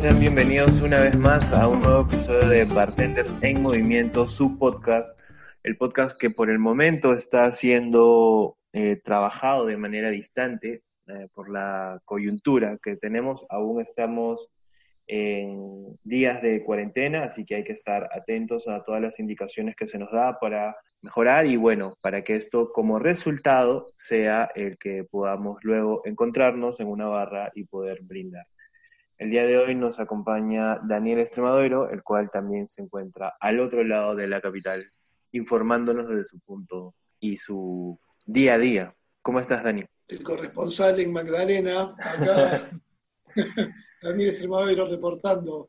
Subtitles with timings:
[0.00, 5.20] sean bienvenidos una vez más a un nuevo episodio de Bartenders en Movimiento, su podcast,
[5.62, 11.50] el podcast que por el momento está siendo eh, trabajado de manera distante eh, por
[11.50, 13.44] la coyuntura que tenemos.
[13.50, 14.48] Aún estamos
[15.06, 19.86] en días de cuarentena, así que hay que estar atentos a todas las indicaciones que
[19.86, 25.04] se nos da para mejorar y bueno, para que esto como resultado sea el que
[25.04, 28.46] podamos luego encontrarnos en una barra y poder brindar.
[29.20, 33.84] El día de hoy nos acompaña Daniel Estremadero, el cual también se encuentra al otro
[33.84, 34.90] lado de la capital,
[35.32, 38.94] informándonos desde su punto y su día a día.
[39.20, 39.84] ¿Cómo estás, Dani?
[40.08, 42.70] El corresponsal en Magdalena, acá,
[44.02, 45.68] Daniel Estremadero reportando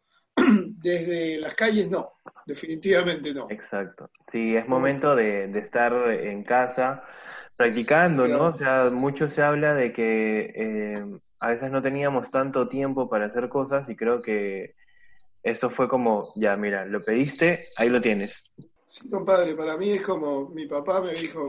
[0.77, 2.13] desde las calles, no,
[2.45, 3.47] definitivamente no.
[3.49, 4.11] Exacto.
[4.31, 7.03] Sí, es momento de, estar en casa
[7.57, 8.45] practicando, ¿no?
[8.45, 10.93] O sea, mucho se habla de que eh,
[11.41, 14.75] a veces no teníamos tanto tiempo para hacer cosas y creo que
[15.41, 18.43] esto fue como, ya, mira, lo pediste, ahí lo tienes.
[18.85, 21.47] Sí, compadre, para mí es como mi papá me dijo,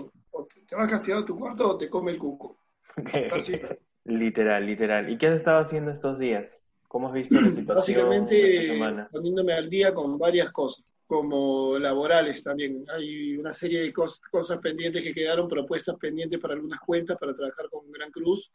[0.67, 2.57] te vas castigado tu cuarto o te come el cuco.
[4.05, 5.11] literal, literal.
[5.11, 6.65] ¿Y qué has estado haciendo estos días?
[6.89, 8.09] ¿Cómo has visto la situación?
[8.09, 8.79] Básicamente
[9.11, 12.83] poniéndome al día con varias cosas, como laborales también.
[12.97, 17.69] Hay una serie de cosas pendientes que quedaron, propuestas pendientes para algunas cuentas para trabajar
[17.69, 18.51] con Gran Cruz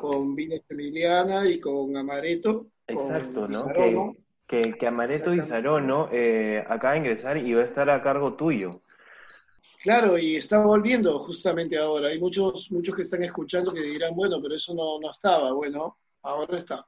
[0.00, 2.66] con Vines Emiliana y con Amareto.
[2.86, 3.66] Exacto, ¿no?
[4.46, 8.34] Que, que, Amareto y Sarono eh, acaba de ingresar y va a estar a cargo
[8.34, 8.82] tuyo.
[9.82, 12.08] Claro, y está volviendo justamente ahora.
[12.08, 15.52] Hay muchos, muchos que están escuchando que dirán, bueno, pero eso no, no estaba.
[15.52, 16.86] Bueno, ahora está.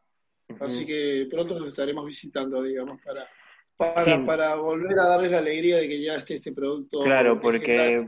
[0.61, 3.29] Así que pronto nos estaremos visitando, digamos, para,
[3.79, 7.01] para, para volver a darles la alegría de que ya esté este producto.
[7.01, 8.05] Claro, porque,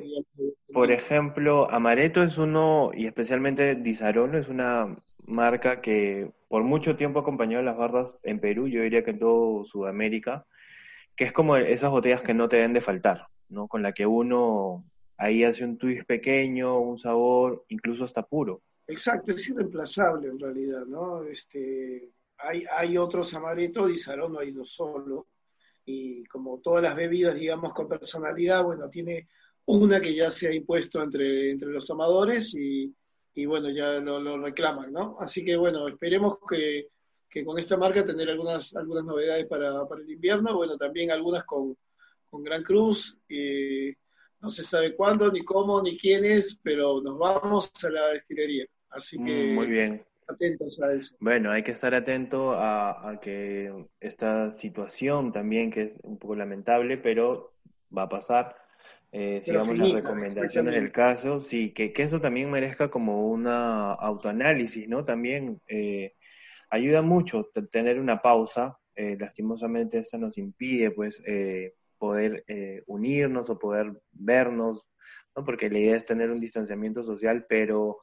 [0.72, 7.20] por ejemplo, Amaretto es uno, y especialmente Disarono es una marca que por mucho tiempo
[7.20, 10.44] acompañó a las barras en Perú, yo diría que en todo Sudamérica,
[11.14, 13.68] que es como esas botellas que no te deben de faltar, ¿no?
[13.68, 14.84] Con la que uno
[15.16, 18.60] ahí hace un twist pequeño, un sabor, incluso hasta puro.
[18.88, 21.22] Exacto, es irreemplazable en realidad, ¿no?
[21.22, 25.28] Este, hay, hay otros amaretto, Disarono hay dos solo,
[25.84, 29.28] y como todas las bebidas, digamos, con personalidad, bueno, tiene
[29.66, 32.94] una que ya se ha impuesto entre, entre los tomadores y,
[33.34, 35.16] y bueno, ya lo, reclaman, ¿no?
[35.20, 36.88] Así que bueno, esperemos que,
[37.28, 41.44] que, con esta marca tener algunas, algunas novedades para, para el invierno, bueno, también algunas
[41.44, 41.76] con,
[42.28, 43.16] con Gran Cruz,
[44.40, 48.66] no se sabe cuándo, ni cómo, ni quiénes, pero nos vamos a la destilería.
[48.90, 49.52] Así que...
[49.52, 51.16] Mm, muy bien atentos a eso.
[51.20, 56.96] Bueno, hay que estar atento a, que esta situación también, que es un poco lamentable,
[56.98, 57.54] pero
[57.96, 58.56] va a pasar.
[59.12, 64.88] Eh, sigamos las recomendaciones del caso, sí, que, que, eso también merezca como una autoanálisis,
[64.88, 65.04] ¿no?
[65.04, 66.14] También eh,
[66.70, 72.44] ayuda mucho tener una pausa, eh, lastimosamente esto nos impide, pues, eh, poder
[72.86, 74.86] unirnos o poder vernos,
[75.36, 75.44] ¿no?
[75.44, 77.98] Porque la idea es tener un distanciamiento social, pero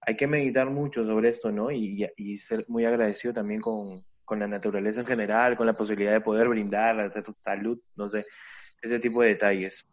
[0.00, 1.70] hay que meditar mucho sobre esto, ¿no?
[1.70, 2.06] Y,
[2.38, 7.00] ser muy agradecido también con, la naturaleza en general, con la posibilidad de poder brindar,
[7.00, 8.26] hacer salud, no sé,
[8.82, 9.86] ese tipo de detalles.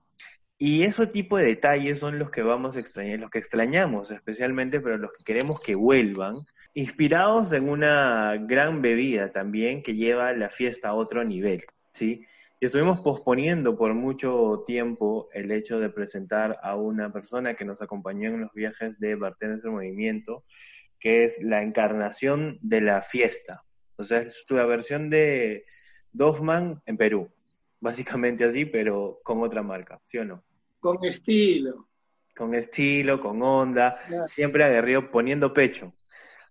[0.57, 4.79] Y ese tipo de detalles son los que vamos a extrañar, los que extrañamos especialmente,
[4.79, 6.37] pero los que queremos que vuelvan,
[6.73, 12.25] inspirados en una gran bebida también que lleva la fiesta a otro nivel, ¿sí?
[12.59, 17.81] Y estuvimos posponiendo por mucho tiempo el hecho de presentar a una persona que nos
[17.81, 20.45] acompañó en los viajes de Bartenders en Movimiento,
[20.97, 23.63] que es la encarnación de la fiesta.
[23.97, 25.65] O sea, es la versión de
[26.13, 27.29] Doffman en Perú.
[27.81, 30.43] Básicamente así, pero con otra marca, ¿sí o no?
[30.79, 31.89] Con estilo.
[32.35, 35.93] Con estilo, con onda, siempre aguerrido poniendo pecho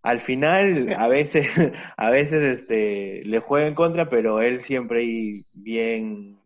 [0.05, 1.49] al final a veces,
[1.97, 6.39] a veces este, le juega en contra, pero él siempre bien,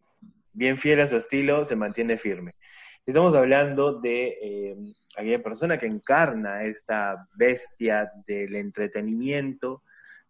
[0.53, 2.55] bien fiel a su estilo, se mantiene firme.
[3.05, 4.77] Estamos hablando de eh,
[5.17, 9.83] aquella persona que encarna esta bestia del entretenimiento,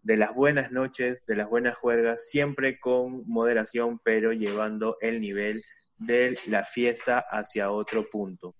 [0.03, 5.63] de las buenas noches, de las buenas juergas, siempre con moderación, pero llevando el nivel
[5.99, 8.55] de la fiesta hacia otro punto.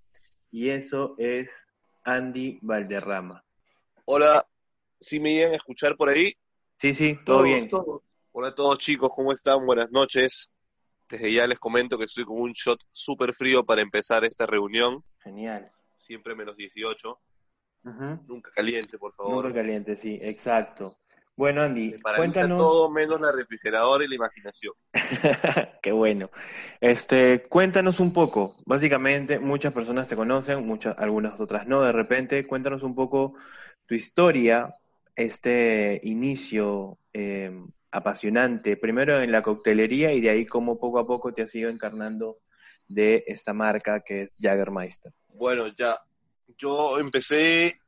[0.51, 1.51] Y eso es
[2.05, 3.43] Andy Valderrama.
[4.05, 4.43] Hola,
[5.01, 6.33] ¿Sí me iban a escuchar por ahí?
[6.81, 7.69] Sí, sí, todo bien.
[8.33, 9.65] Hola a todos chicos, ¿cómo están?
[9.65, 10.53] Buenas noches.
[11.09, 15.03] Desde ya les comento que estoy con un shot súper frío para empezar esta reunión.
[15.23, 15.71] Genial.
[15.97, 17.21] Siempre menos 18.
[18.27, 19.45] Nunca caliente, por favor.
[19.45, 20.99] Nunca caliente, sí, exacto.
[21.37, 22.59] Bueno, Andy, cuéntanos.
[22.59, 24.75] todo menos la refrigeradora y la imaginación.
[25.83, 26.31] Qué bueno.
[26.81, 28.57] Este, cuéntanos un poco.
[28.67, 31.83] Básicamente, muchas personas te conocen, muchas, algunas otras no.
[31.83, 33.35] De repente, cuéntanos un poco
[33.87, 34.75] tu historia,
[35.19, 37.51] este inicio eh,
[37.91, 41.71] apasionante, primero en la coctelería y de ahí cómo poco a poco te has ido
[41.71, 42.39] encarnando
[42.87, 45.13] de esta marca que es Jaggermeister.
[45.35, 45.99] Bueno, ya,
[46.57, 47.81] yo empecé,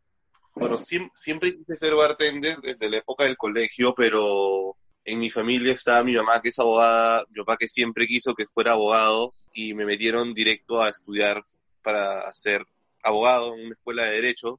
[0.54, 0.76] bueno,
[1.14, 6.16] siempre, quise ser bartender desde la época del colegio, pero en mi familia estaba mi
[6.16, 10.34] mamá que es abogada, mi papá que siempre quiso que fuera abogado y me metieron
[10.34, 11.44] directo a estudiar
[11.80, 12.66] para ser
[13.04, 14.58] abogado en una escuela de derecho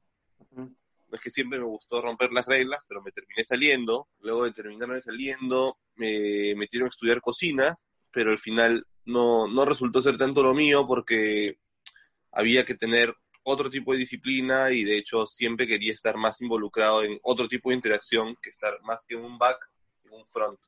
[1.16, 4.08] es que siempre me gustó romper las reglas, pero me terminé saliendo.
[4.20, 7.74] Luego de terminarme saliendo, me metieron a estudiar cocina,
[8.10, 11.58] pero al final no, no resultó ser tanto lo mío porque
[12.30, 13.14] había que tener
[13.44, 17.70] otro tipo de disciplina y de hecho siempre quería estar más involucrado en otro tipo
[17.70, 19.58] de interacción que estar más que en un back,
[20.04, 20.60] en un front.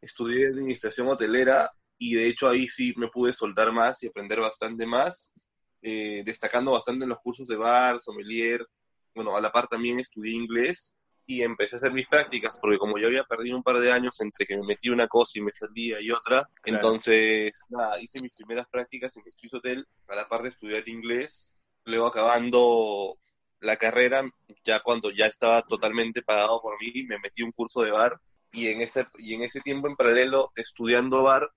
[0.00, 1.68] Estudié administración hotelera
[1.98, 5.32] y de hecho ahí sí me pude soltar más y aprender bastante más,
[5.80, 8.66] eh, destacando bastante en los cursos de bar, sommelier,
[9.14, 10.94] bueno, a la par también estudié inglés
[11.26, 14.20] y empecé a hacer mis prácticas, porque como yo había perdido un par de años
[14.20, 18.32] entre que me metí una cosa y me salía y otra, entonces, nada, hice mis
[18.32, 21.54] primeras prácticas en el Swiss Hotel, a la par de estudiar inglés,
[21.84, 23.18] luego acabando
[23.60, 24.28] la carrera,
[24.64, 28.20] ya cuando ya estaba totalmente pagado por mí, me metí un curso de bar,
[28.50, 31.50] y en ese, y en ese tiempo en paralelo, estudiando bar,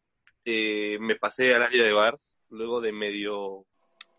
[0.45, 2.19] eh, me pasé al área de bar,
[2.49, 3.65] luego de medio,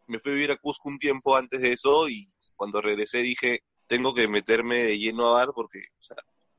[0.08, 3.60] me fui a vivir a Cusco un tiempo antes de eso, y cuando regresé dije,
[3.86, 5.84] tengo que meterme de lleno a bar porque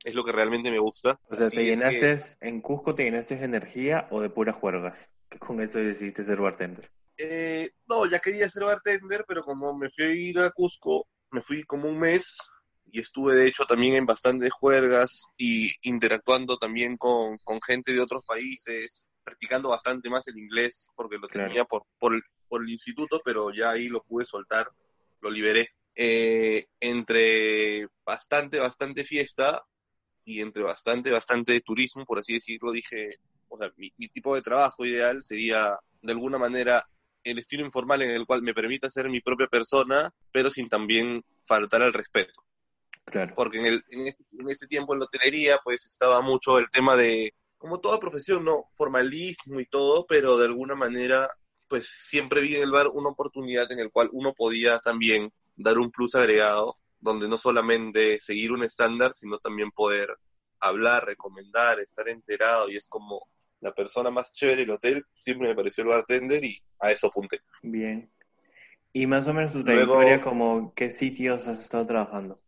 [0.04, 1.20] es lo que realmente me gusta.
[1.28, 4.98] O sea, ¿te llenaste en Cusco, te llenaste de energía o de puras juergas?
[5.28, 6.90] Que con eso decidiste ser bartender.
[7.16, 11.42] Eh, no, ya quería ser bartender, pero como me fui a ir a Cusco, me
[11.42, 12.38] fui como un mes
[12.90, 18.00] y estuve de hecho también en bastantes juergas y interactuando también con, con gente de
[18.00, 22.18] otros países, practicando bastante más el inglés porque lo tenía por, por,
[22.48, 24.70] por el instituto, pero ya ahí lo pude soltar,
[25.20, 25.68] lo liberé.
[26.00, 29.66] Eh, entre bastante, bastante fiesta
[30.24, 33.16] y entre bastante, bastante turismo, por así decirlo, dije,
[33.48, 36.84] o sea, mi, tipo de trabajo ideal sería, de alguna manera,
[37.24, 41.24] el estilo informal en el cual me permita ser mi propia persona, pero sin también
[41.42, 42.44] faltar al respeto.
[43.06, 43.34] Claro.
[43.34, 46.70] Porque en, el, en, este, en este tiempo en la hotelería, pues estaba mucho el
[46.70, 48.66] tema de, como toda profesión, ¿no?
[48.68, 51.28] Formalismo y todo, pero de alguna manera,
[51.66, 55.78] pues siempre vi en el bar una oportunidad en el cual uno podía también dar
[55.78, 60.16] un plus agregado, donde no solamente seguir un estándar, sino también poder
[60.60, 63.28] hablar, recomendar, estar enterado, y es como
[63.60, 67.40] la persona más chévere del hotel, siempre me pareció el bartender y a eso apunté.
[67.62, 68.10] Bien.
[68.92, 72.40] Y más o menos tu trayectoria, como qué sitios has estado trabajando.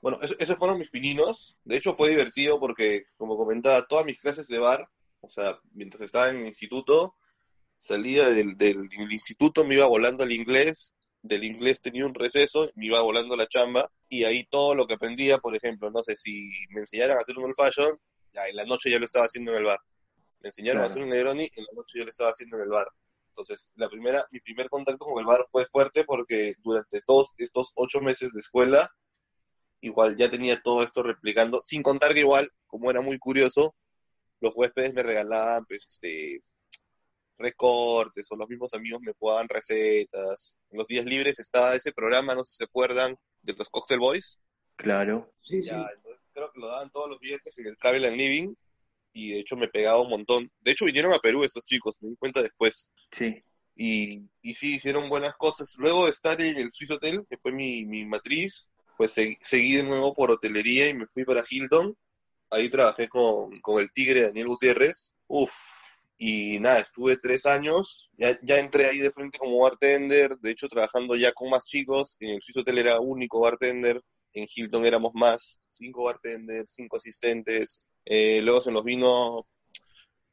[0.00, 1.58] Bueno, esos fueron mis pininos.
[1.64, 4.86] De hecho, fue divertido porque, como comentaba, todas mis clases de bar,
[5.20, 7.14] o sea, mientras estaba en el instituto,
[7.78, 12.86] salía del, del instituto, me iba volando al inglés del inglés tenía un receso, me
[12.86, 16.50] iba volando la chamba y ahí todo lo que aprendía, por ejemplo, no sé si
[16.68, 17.96] me enseñaran a hacer un old fashion,
[18.34, 19.78] ya en la noche ya lo estaba haciendo en el bar.
[20.40, 22.68] Me enseñaron a hacer un Negroni, en la noche yo lo estaba haciendo en el
[22.68, 22.86] bar.
[23.30, 27.72] Entonces, la primera, mi primer contacto con el bar fue fuerte porque durante todos estos
[27.74, 28.90] ocho meses de escuela,
[29.80, 33.74] igual ya tenía todo esto replicando, sin contar que igual, como era muy curioso,
[34.40, 36.40] los huéspedes me regalaban, pues, este,
[37.38, 40.58] recortes o los mismos amigos me jugaban recetas.
[40.70, 44.00] En los días libres estaba ese programa, no sé si se acuerdan, de los Cocktail
[44.00, 44.38] Boys.
[44.76, 45.32] Claro.
[45.40, 45.70] Sí, sí.
[46.32, 48.54] creo que lo daban todos los viernes en el Travel and Living
[49.12, 50.50] y de hecho me pegaba un montón.
[50.60, 52.90] De hecho vinieron a Perú estos chicos, me di cuenta después.
[53.12, 53.42] Sí.
[53.76, 55.74] Y, y sí, hicieron buenas cosas.
[55.78, 59.82] Luego de estar en el Swiss Hotel, que fue mi, mi matriz, pues seguí de
[59.82, 61.96] nuevo por hotelería y me fui para Hilton.
[62.50, 65.14] Ahí trabajé con, con el tigre Daniel Gutiérrez.
[65.26, 65.52] Uf,
[66.26, 70.68] y nada, estuve tres años, ya, ya entré ahí de frente como bartender, de hecho
[70.68, 74.00] trabajando ya con más chicos, en el Swiss Hotel era único bartender,
[74.32, 79.46] en Hilton éramos más, cinco bartenders, cinco asistentes, eh, luego se nos vino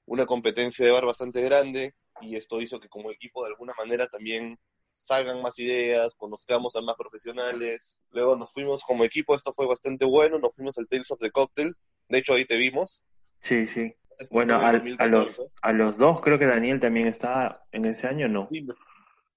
[0.05, 4.07] una competencia de bar bastante grande y esto hizo que como equipo de alguna manera
[4.07, 4.57] también
[4.93, 7.99] salgan más ideas, conozcamos a más profesionales.
[8.11, 11.31] Luego nos fuimos como equipo, esto fue bastante bueno, nos fuimos al Tales of the
[11.31, 11.75] Cocktail,
[12.07, 13.03] de hecho ahí te vimos.
[13.41, 13.93] Sí, sí.
[14.29, 14.73] Bueno, a,
[15.07, 18.47] los, a los dos creo que Daniel también estaba en ese año, ¿no?
[18.51, 18.65] Sí,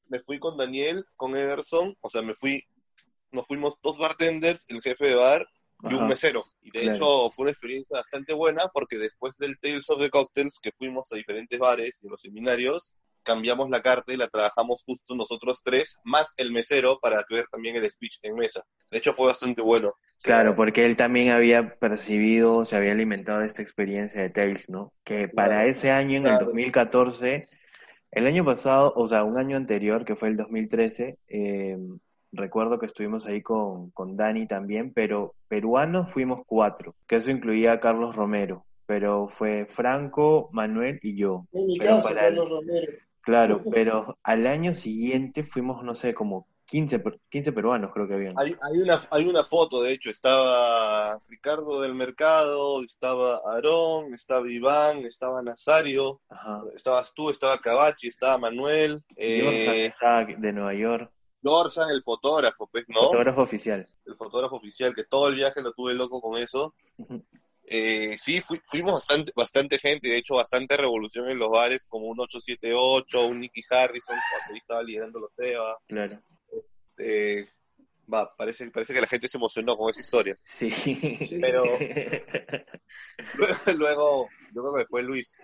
[0.09, 2.64] me, fui con Daniel, con Ederson, o sea, me fui,
[3.31, 5.47] nos fuimos dos bartenders, el jefe de bar
[5.88, 6.45] y un mesero.
[6.62, 10.59] Y de hecho fue una experiencia bastante buena porque después del Tales of the Cocktails,
[10.61, 15.16] que fuimos a diferentes bares y los seminarios, cambiamos la carta y la trabajamos justo
[15.16, 18.62] nosotros tres, más el mesero para ver también el speech en mesa.
[18.90, 19.95] De hecho fue bastante bueno.
[20.23, 24.93] Claro, porque él también había percibido, se había alimentado de esta experiencia de Tales, ¿no?
[25.04, 27.47] Que para ese año, en el 2014,
[28.11, 31.76] el año pasado, o sea, un año anterior, que fue el 2013, eh,
[32.33, 37.73] recuerdo que estuvimos ahí con, con Dani también, pero peruanos fuimos cuatro, que eso incluía
[37.73, 41.45] a Carlos Romero, pero fue Franco, Manuel y yo.
[41.52, 42.93] En mi Pero para el- Romero.
[43.25, 48.14] Claro, pero al año siguiente fuimos, no sé, como 15, per- 15 peruanos creo que
[48.14, 48.35] habían.
[48.38, 54.50] Hay, hay una, hay una foto, de hecho, estaba Ricardo del Mercado, estaba Aarón, estaba
[54.50, 56.62] Iván, estaba Nazario, Ajá.
[56.75, 62.87] estabas tú, estaba Cabachi, estaba Manuel, eh, estaba de Nueva York, Dorsan, el fotógrafo, pues,
[62.88, 63.02] ¿no?
[63.02, 63.87] fotógrafo oficial.
[64.07, 66.75] El fotógrafo oficial, que todo el viaje lo tuve loco con eso.
[67.66, 72.06] Eh, sí, fui- fuimos bastante, bastante gente, de hecho, bastante revolución en los bares, como
[72.09, 75.78] un 878, un Nicky Harrison, cuando ahí estaba liderando los Teba.
[75.87, 76.21] Claro.
[76.99, 77.49] Eh,
[78.12, 80.38] va, parece, parece que la gente se emocionó con esa historia.
[80.59, 80.71] Sí.
[81.40, 81.64] Pero
[83.38, 85.38] luego, luego, yo creo que fue Luis.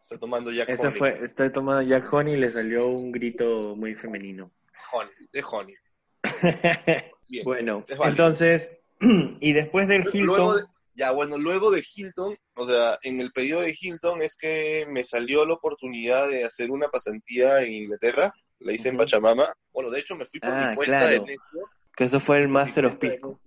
[0.00, 0.98] Está tomando Jack Eso Honey.
[0.98, 4.52] fue, está tomando Jack Honey y le salió un grito muy femenino.
[4.92, 5.74] Honey, de Honey.
[7.28, 7.44] Bien.
[7.44, 8.70] Bueno, entonces,
[9.40, 13.30] y después del Luego de- Hilton, ya, bueno, luego de Hilton, o sea, en el
[13.30, 18.32] pedido de Hilton es que me salió la oportunidad de hacer una pasantía en Inglaterra.
[18.60, 19.04] La hice en Ujú.
[19.04, 19.46] Pachamama.
[19.72, 21.24] Bueno, de hecho me fui por Ah, mi cuenta claro.
[21.94, 23.38] que eso fue el Master of Pisco.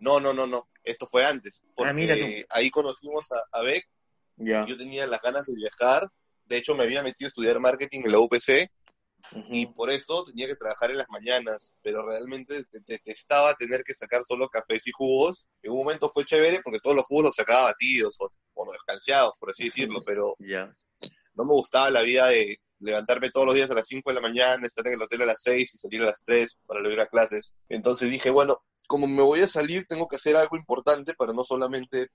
[0.00, 0.68] No, no, no, no.
[0.82, 1.62] Esto fue antes.
[1.76, 2.14] Porque Ah, mira
[2.50, 3.86] ahí conocimos a, a Beck.
[4.36, 4.66] Ya.
[4.66, 6.08] Yo tenía las ganas de viajar.
[6.46, 8.68] De hecho, me había metido a estudiar marketing en la UPC.
[9.50, 13.94] Y por eso tenía que trabajar en las mañanas, pero realmente te- detestaba tener que
[13.94, 15.48] sacar solo cafés y jugos.
[15.62, 18.72] En un momento fue chévere porque todos los jugos los sacaba batidos o, o no
[18.72, 20.34] descanseados, por así decirlo, pero
[21.34, 24.20] no me gustaba la vida de levantarme todos los días a las 5 de la
[24.22, 26.98] mañana, estar en el hotel a las 6 y salir a las 3 para ir
[27.00, 27.52] a clases.
[27.68, 31.44] Entonces dije, bueno, como me voy a salir, tengo que hacer algo importante para no
[31.44, 32.08] solamente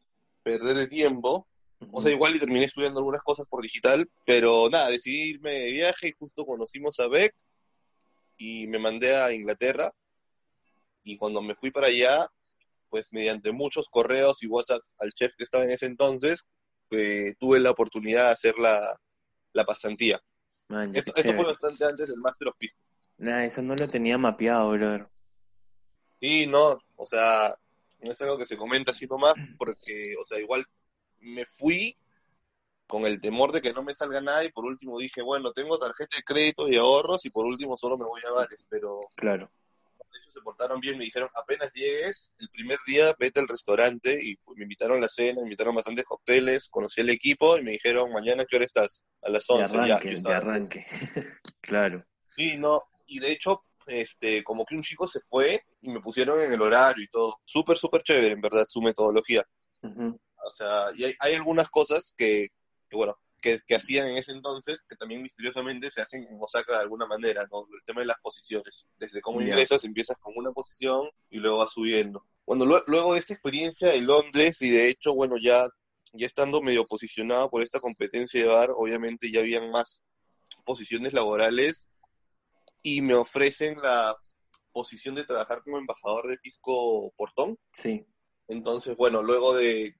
[0.44, 1.48] perder el tiempo,
[1.92, 5.72] o sea, igual y terminé estudiando algunas cosas por digital, pero nada, decidí irme de
[5.72, 7.34] viaje y justo conocimos a Beck
[8.38, 9.94] y me mandé a Inglaterra.
[11.04, 12.27] Y cuando me fui para allá,
[12.89, 16.48] pues mediante muchos correos y WhatsApp al chef que estaba en ese entonces,
[16.92, 18.96] eh, tuve la oportunidad de hacer la,
[19.54, 20.22] la pasantía.
[20.70, 22.75] Man, Esto, fue bastante antes del Master of Peace.
[23.18, 25.08] Nah, eso no lo tenía mapeado, brother.
[26.20, 27.56] Sí, no, o sea,
[28.00, 30.65] no es algo que se comenta así nomás, porque, o sea, igual
[31.25, 31.98] me fui
[32.88, 35.77] con el temor de que no me salga nada y por último dije, bueno, tengo
[35.79, 39.50] tarjeta de crédito y ahorros y por último solo me voy a bares, pero Claro.
[40.12, 44.20] de hecho se portaron bien, me dijeron, apenas llegues, el primer día vete al restaurante
[44.22, 47.63] y pues, me invitaron a la cena, me invitaron bastantes cócteles, conocí el equipo y
[47.63, 49.03] me dijeron, mañana, ¿qué hora estás?
[49.24, 50.86] A las De 11, ya, arranque, yo de arranque.
[51.62, 52.05] Claro.
[52.36, 56.39] Sí, no, y de hecho, este, como que un chico se fue y me pusieron
[56.41, 57.39] en el horario y todo.
[57.44, 59.44] Súper, súper chévere, en verdad, su metodología.
[59.82, 60.20] Ujú.
[60.46, 62.50] O sea, y hay, hay algunas cosas que,
[62.90, 66.74] que, bueno, que, que hacían en ese entonces que también misteriosamente se hacen en Osaka
[66.74, 67.68] de alguna manera, ¿no?
[67.72, 68.86] El tema de las posiciones.
[68.98, 72.25] Desde cómo ingresas, empiezas con una posición y luego vas subiendo.
[72.46, 75.68] Bueno, lue- luego de esta experiencia en Londres y de hecho, bueno, ya,
[76.14, 80.02] ya estando medio posicionado por esta competencia de bar, obviamente ya habían más
[80.64, 81.90] posiciones laborales
[82.82, 84.16] y me ofrecen la
[84.72, 87.58] posición de trabajar como embajador de Pisco Portón.
[87.74, 88.06] Sí.
[88.48, 89.96] Entonces, bueno, luego de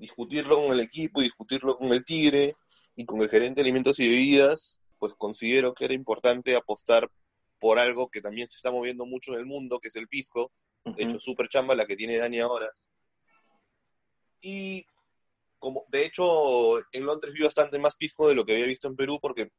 [0.00, 2.54] discutirlo con el equipo y discutirlo con el Tigre
[2.96, 7.10] y con el gerente de alimentos y bebidas, pues considero que era importante apostar
[7.58, 10.50] por algo que también se está moviendo mucho en el mundo, que es el pisco.
[10.84, 12.70] De hecho, súper chamba la que tiene Dani ahora.
[14.40, 14.86] Y
[15.58, 18.96] como, de hecho, en Londres vi bastante más pisco de lo que había visto en
[18.96, 19.50] Perú, porque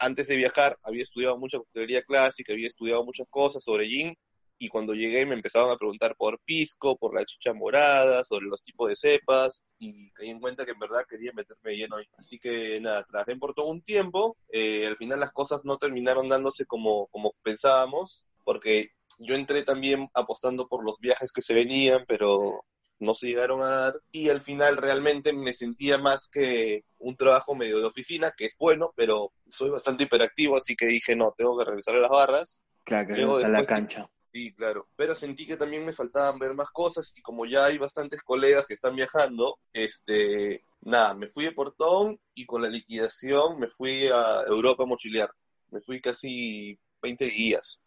[0.00, 4.18] antes de viajar había estudiado mucha coctelería clásica, había estudiado muchas cosas sobre gin,
[4.64, 8.62] y cuando llegué me empezaban a preguntar por pisco, por la chicha morada, sobre los
[8.62, 12.04] tipos de cepas, y caí en cuenta que en verdad quería meterme lleno ahí.
[12.16, 16.28] Así que nada, trabajé por todo un tiempo, eh, al final las cosas no terminaron
[16.28, 22.04] dándose como, como pensábamos, porque yo entré también apostando por los viajes que se venían,
[22.06, 22.64] pero
[23.00, 27.56] no se llegaron a dar y al final realmente me sentía más que un trabajo
[27.56, 31.58] medio de oficina, que es bueno, pero soy bastante hiperactivo, así que dije, no, tengo
[31.58, 32.62] que regresar a las barras.
[32.84, 34.08] Claro, que Luego está la después- cancha.
[34.32, 37.76] Sí, claro, pero sentí que también me faltaban ver más cosas y como ya hay
[37.76, 43.58] bastantes colegas que están viajando, este, nada, me fui de Portón y con la liquidación
[43.58, 45.30] me fui a Europa a mochilear.
[45.70, 47.78] Me fui casi 20 días.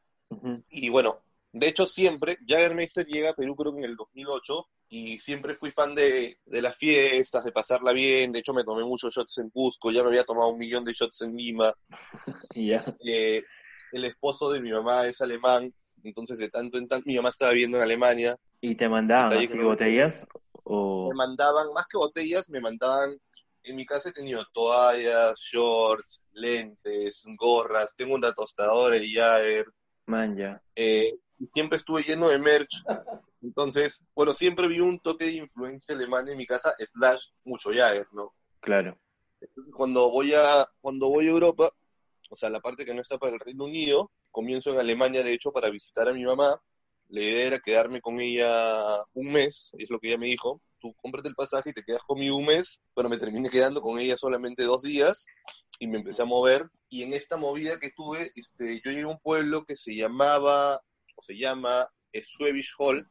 [0.69, 1.19] Y bueno,
[1.51, 5.71] de hecho siempre, Jagermeister llega a Perú creo que en el 2008 y siempre fui
[5.71, 9.49] fan de, de las fiestas, de pasarla bien, de hecho me tomé muchos shots en
[9.49, 11.73] Cusco, ya me había tomado un millón de shots en Lima,
[12.53, 12.85] Y ya.
[13.03, 13.43] Eh,
[13.91, 15.71] el esposo de mi mamá es alemán,
[16.05, 19.47] entonces de tanto en tanto, mi mamá estaba viviendo en Alemania, ¿Y te mandaban así
[19.47, 20.25] que botellas?
[20.63, 21.09] O...
[21.09, 23.11] me mandaban, más que botellas, me mandaban,
[23.63, 29.65] en mi casa he tenido toallas, shorts, lentes, gorras, tengo una tostadora de Jagger,
[30.05, 30.61] Man, ya.
[30.75, 31.13] Eh,
[31.53, 32.83] siempre estuve lleno de merch.
[33.41, 38.07] Entonces, bueno, siempre vi un toque de influencia alemana en mi casa, slash mucho Jagger,
[38.11, 38.33] ¿no?
[38.59, 38.97] Claro.
[39.41, 41.69] Entonces, cuando voy a, cuando voy a Europa,
[42.29, 45.31] o sea, la parte que no está para el Reino Unido, comienzo en Alemania, de
[45.31, 46.61] hecho, para visitar a mi mamá.
[47.07, 50.61] La idea era quedarme con ella un mes, es lo que ella me dijo.
[50.79, 52.81] Tú cómprate el pasaje y te quedas conmigo un mes.
[52.93, 55.25] Bueno, me terminé quedando con ella solamente dos días
[55.79, 56.69] y me empecé a mover.
[56.89, 60.81] Y en esta movida que tuve, este, yo llegué a un pueblo que se llamaba,
[61.15, 63.07] o se llama Schwäbisch Hall,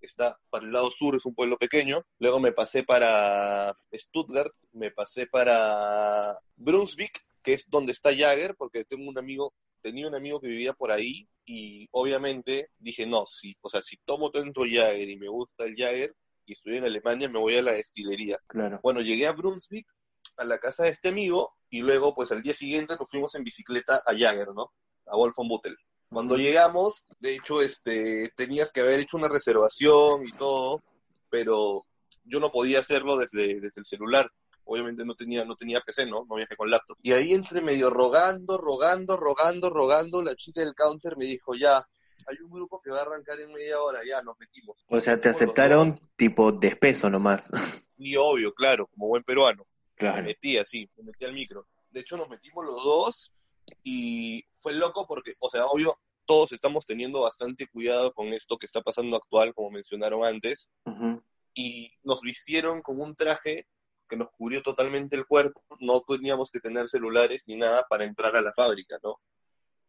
[0.00, 2.04] está para el lado sur, es un pueblo pequeño.
[2.18, 8.84] Luego me pasé para Stuttgart, me pasé para Brunswick, que es donde está Jagger, porque
[8.84, 9.54] tengo un amigo,
[9.84, 13.98] tenía un amigo que vivía por ahí y obviamente dije, no, si, o sea, si
[13.98, 17.62] tomo tanto Jagger y me gusta el Jagger y estoy en Alemania, me voy a
[17.62, 18.38] la destilería.
[18.46, 18.80] Claro.
[18.82, 19.86] Bueno, llegué a Brunswick,
[20.38, 23.44] a la casa de este amigo, y luego, pues al día siguiente nos fuimos en
[23.44, 24.72] bicicleta a Jagger, ¿no?
[25.06, 25.76] A Wolf von Buttel.
[26.08, 30.82] Cuando llegamos, de hecho, este, tenías que haber hecho una reservación y todo,
[31.28, 31.84] pero
[32.24, 34.30] yo no podía hacerlo desde, desde el celular.
[34.64, 36.24] Obviamente no tenía, no tenía PC, ¿no?
[36.28, 36.96] No viajé con laptop.
[37.02, 41.76] Y ahí entre medio rogando, rogando, rogando, rogando, la chica del counter me dijo, ya,
[42.26, 44.84] hay un grupo que va a arrancar en media hora, ya, nos metimos.
[44.88, 47.50] O sea, te aceptaron tipo de espeso nomás.
[47.96, 49.64] Y obvio, claro, como buen peruano.
[49.64, 50.22] Me Claro.
[50.24, 51.68] metí así, me metí al micro.
[51.90, 53.32] De hecho, nos metimos los dos
[53.84, 55.94] y fue loco porque, o sea, obvio,
[56.26, 60.70] todos estamos teniendo bastante cuidado con esto que está pasando actual, como mencionaron antes,
[61.54, 63.66] y nos vistieron con un traje
[64.08, 68.36] que nos cubrió totalmente el cuerpo, no teníamos que tener celulares ni nada para entrar
[68.36, 69.20] a la fábrica, ¿no?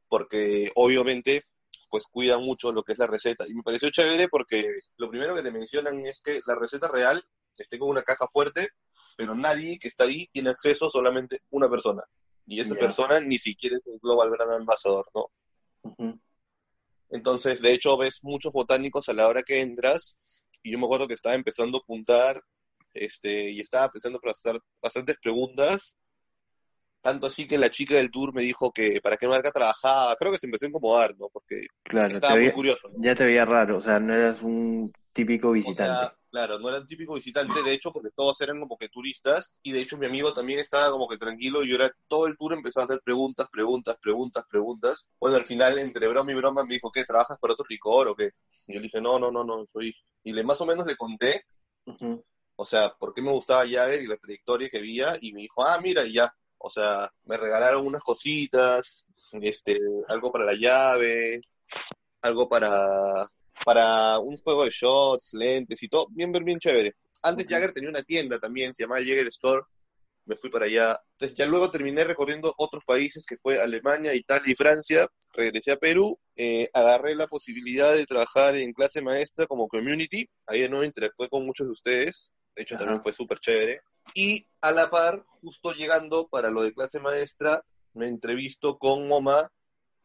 [0.08, 1.44] Porque obviamente,
[1.90, 3.46] pues cuidan mucho lo que es la receta.
[3.48, 7.24] Y me pareció chévere porque lo primero que te mencionan es que la receta real
[7.58, 8.70] esté con una caja fuerte,
[9.18, 12.04] pero nadie que está ahí tiene acceso, solamente una persona.
[12.48, 15.32] Y esa persona ni siquiera es un Global Brand Ambassador, ¿no?
[17.10, 21.08] Entonces, de hecho, ves muchos botánicos a la hora que entras, y yo me acuerdo
[21.08, 22.44] que estaba empezando a apuntar,
[22.96, 25.96] este, y estaba empezando a hacer bastantes preguntas,
[27.02, 30.32] tanto así que la chica del tour me dijo que para qué marca trabajaba, creo
[30.32, 31.30] que se empezó a incomodar, ¿no?
[31.32, 33.00] Porque Claro, estaba muy veía- curioso, ¿no?
[33.02, 35.92] ya te veía raro, o sea, no eras un típico O visitante.
[36.06, 39.56] sea, claro, no era un típico visitante, de hecho, porque todos eran como que turistas,
[39.64, 42.38] y de hecho mi amigo también estaba como que tranquilo, y yo era todo el
[42.38, 45.10] tour empezó a hacer preguntas, preguntas, preguntas, preguntas.
[45.20, 47.04] Bueno, al final, entre broma y broma, me dijo, ¿qué?
[47.06, 48.32] ¿Trabajas para otro licor o qué?
[48.68, 49.94] Y yo le dije, no, no, no, no, soy...
[50.24, 51.44] Y le más o menos le conté,
[51.86, 52.24] Ujú.
[52.56, 55.66] O sea, por qué me gustaba Jagger y la trayectoria que había, y me dijo,
[55.66, 56.34] ah, mira, y ya.
[56.58, 61.42] O sea, me regalaron unas cositas, este, algo para la llave,
[62.22, 63.30] algo para,
[63.64, 66.96] para un juego de shots, lentes y todo, bien, bien, bien chévere.
[67.22, 67.48] Antes.
[67.48, 69.64] Jagger tenía una tienda también, se llamaba Jagger Store,
[70.26, 71.00] me fui para allá.
[71.14, 75.08] Entonces ya luego terminé recorriendo otros países, que fue Alemania, Italia y Francia.
[75.34, 80.28] Regresé a Perú, eh, agarré la posibilidad de trabajar en clase maestra como community.
[80.48, 82.32] Ahí de nuevo interactué con muchos de ustedes.
[82.56, 82.84] De hecho, Ajá.
[82.86, 83.82] también fue súper chévere.
[84.14, 87.64] Y a la par, justo llegando para lo de clase maestra,
[87.94, 89.52] me entrevisto con Moma,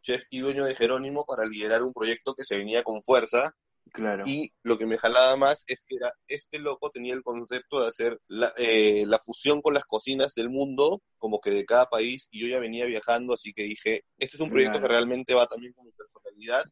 [0.03, 3.55] chef y dueño de Jerónimo, para liderar un proyecto que se venía con fuerza.
[3.93, 4.23] Claro.
[4.25, 7.89] Y lo que me jalaba más es que era, este loco tenía el concepto de
[7.89, 12.29] hacer la, eh, la fusión con las cocinas del mundo, como que de cada país,
[12.31, 14.87] y yo ya venía viajando, así que dije, este es un proyecto Claro.
[14.89, 16.65] que realmente va también con mi personalidad.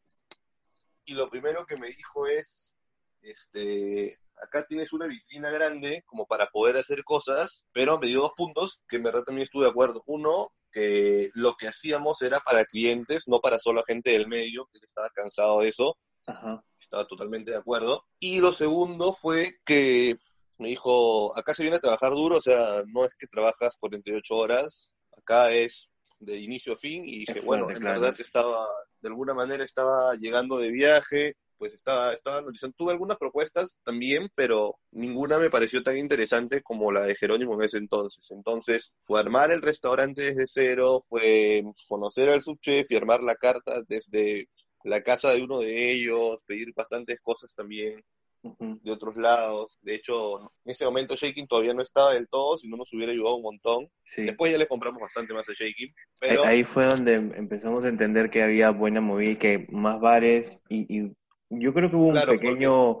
[1.05, 2.73] Y lo primero que me dijo es,
[3.21, 8.33] este, acá tienes una vitrina grande como para poder hacer cosas, pero me dio dos
[8.35, 10.03] puntos que en verdad también estuve de acuerdo.
[10.07, 14.79] Uno, que lo que hacíamos era para clientes, no para solo gente del medio, que
[14.85, 15.97] estaba cansado de eso
[16.27, 16.63] Ajá.
[16.79, 18.05] estaba totalmente de acuerdo.
[18.19, 20.15] Y lo segundo fue que
[20.59, 24.35] me dijo, acá se viene a trabajar duro, o sea, no es que trabajas 48
[24.35, 28.01] horas, acá es de inicio a fin, y dije, bueno, en claro.
[28.01, 28.67] verdad estaba,
[29.01, 34.29] de alguna manera estaba llegando de viaje, pues estaba, estaba analizando, tuve algunas propuestas también,
[34.33, 38.31] pero ninguna me pareció tan interesante como la de Jerónimo en ese entonces.
[38.31, 43.83] Entonces, fue armar el restaurante desde cero, fue conocer al subchef y armar la carta
[43.87, 44.47] desde
[44.85, 48.01] la casa de uno de ellos, pedir bastantes cosas también
[48.41, 49.77] de otros lados.
[49.81, 53.11] De hecho, en ese momento Shaking todavía no estaba del todo, si no nos hubiera
[53.11, 53.89] ayudado un montón.
[54.05, 54.21] Sí.
[54.21, 57.89] Después ya le compramos bastante más a Shaking, Ahí- pero Ahí fue donde empezamos a
[57.89, 61.11] entender que había buena movida y que más bares y, y
[61.49, 62.99] yo creo que hubo un pequeño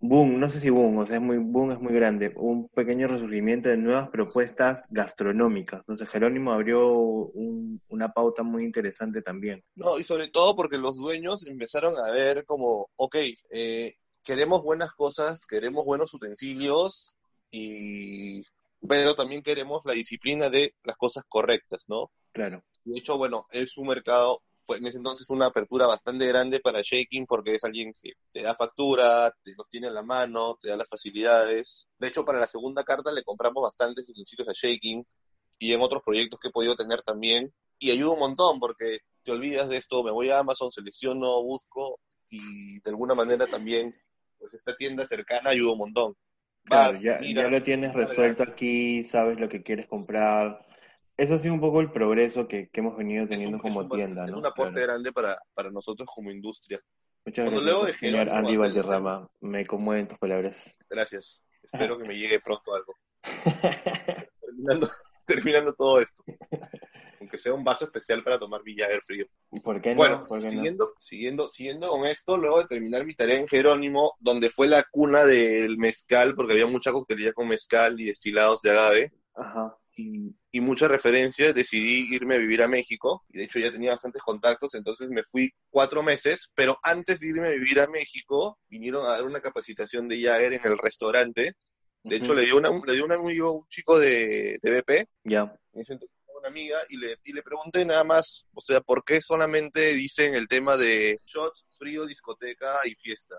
[0.00, 3.08] boom, no sé si boom, o sea, es muy boom es muy grande, un pequeño
[3.08, 5.80] resurgimiento de nuevas propuestas gastronómicas.
[5.80, 9.62] Entonces Jerónimo abrió un- una pauta muy interesante también.
[9.74, 13.16] no, y sobre todo porque los dueños empezaron a ver como, ok,
[13.50, 17.14] eh, queremos buenas cosas, queremos buenos utensilios,
[17.50, 18.42] y
[18.86, 22.10] pero también queremos la disciplina de las cosas correctas, ¿no?
[22.32, 22.62] Claro.
[22.84, 26.80] De hecho, bueno, es un mercado fue en ese entonces una apertura bastante grande para
[26.82, 30.68] Shaking porque es alguien que te da factura, te los tiene en la mano, te
[30.68, 31.86] da las facilidades.
[31.98, 35.04] De hecho, para la segunda carta le compramos bastantes utensilios a Shaking
[35.58, 37.52] y en otros proyectos que he podido tener también.
[37.78, 42.00] Y ayuda un montón porque te olvidas de esto, me voy a Amazon, selecciono, busco
[42.30, 43.94] y de alguna manera también,
[44.38, 46.16] pues esta tienda cercana ayuda un montón.
[46.64, 50.64] Claro, ya, ya lo tienes resuelto aquí, sabes lo que quieres comprar.
[51.16, 54.32] Eso ha sido un poco el progreso que, que hemos venido teniendo como tienda, ¿no?
[54.32, 56.80] Es un aporte grande para, para nosotros como industria.
[57.24, 59.28] Muchas gracias, señor Andy Valderrama.
[59.40, 60.76] Me conmueven tus palabras.
[60.90, 61.42] Gracias.
[61.62, 62.94] Espero que me llegue pronto algo.
[64.40, 64.88] terminando,
[65.24, 66.22] terminando todo esto.
[67.20, 69.26] Aunque sea un vaso especial para tomar Villager frío.
[69.62, 69.96] ¿Por qué no?
[69.96, 74.66] Bueno, siguiendo, siguiendo, siguiendo con esto, luego de terminar mi tarea en Jerónimo, donde fue
[74.66, 79.12] la cuna del mezcal, porque había mucha coctelería con mezcal y destilados de agave.
[79.34, 79.78] Ajá.
[79.96, 83.90] Y, y muchas referencias, decidí irme a vivir a México, y de hecho ya tenía
[83.90, 88.56] bastantes contactos, entonces me fui cuatro meses, pero antes de irme a vivir a México,
[88.68, 91.54] vinieron a dar una capacitación de Jagger en el restaurante,
[92.04, 95.52] de hecho, le dio, una, le dio un amigo, un chico de, de BP, ya.
[95.72, 99.92] entonces una amiga, y le, y le pregunté nada más, o sea, ¿por qué solamente
[99.94, 103.34] dicen el tema de shots, frío, discoteca y fiesta?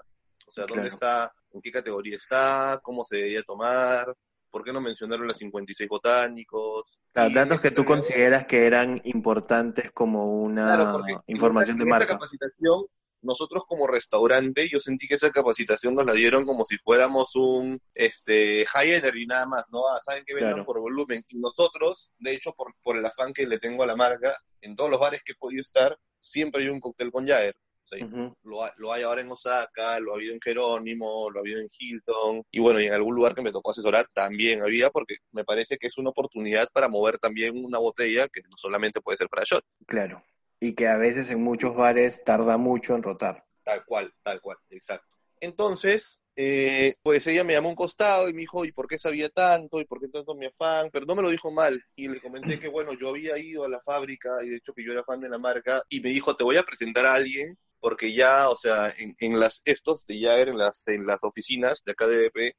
[0.48, 0.96] O sea, ¿dónde Claro.
[0.96, 1.34] está?
[1.54, 2.78] ¿En qué categoría está?
[2.84, 4.08] ¿Cómo se debería tomar?
[4.56, 7.02] ¿Por qué no mencionaron las 56 botánicos?
[7.12, 11.84] Claro, datos que tú consideras que eran importantes como una Claro, porque en información de
[11.84, 12.14] en esa marca.
[12.14, 12.86] capacitación,
[13.22, 17.82] nosotros como restaurante, yo sentí que esa capacitación nos la dieron como si fuéramos un
[17.94, 19.90] este high energy nada más, ¿no?
[19.90, 20.66] Ah, saben que vendan Claro.
[20.66, 21.22] por volumen.
[21.28, 24.78] Y nosotros, de hecho, por, por el afán que le tengo a la marca, en
[24.78, 27.58] todos los bares que he podido estar, siempre hay un cóctel con Jagger.
[27.86, 28.36] Sea, Ujú.
[28.44, 31.60] lo, ha- lo hay ahora en Osaka, lo ha habido en Jerónimo, lo ha habido
[31.62, 35.18] en Hilton, y bueno, y en algún lugar que me tocó asesorar también había, porque
[35.32, 39.18] me parece que es una oportunidad para mover también una botella que no solamente puede
[39.18, 39.64] ser para shot.
[39.86, 40.24] Claro.
[40.60, 43.46] Y que a veces en muchos bares tarda mucho en rotar.
[43.64, 45.08] Tal cual, tal cual, exacto.
[45.42, 48.98] Entonces, eh, pues ella me llamó a un costado y me dijo, ¿y por qué
[48.98, 49.80] sabía tanto?
[49.80, 50.90] ¿Y por qué tanto mi afán?
[50.92, 51.80] Pero no me lo dijo mal.
[51.96, 54.84] Y le comenté que, bueno, yo había ido a la fábrica y de hecho que
[54.84, 55.84] yo era fan de la marca.
[55.90, 59.40] Y me dijo, te voy a presentar a alguien porque ya, o sea, en, en
[59.40, 62.56] las estos de Jagger, en las, en las oficinas de acá de BP,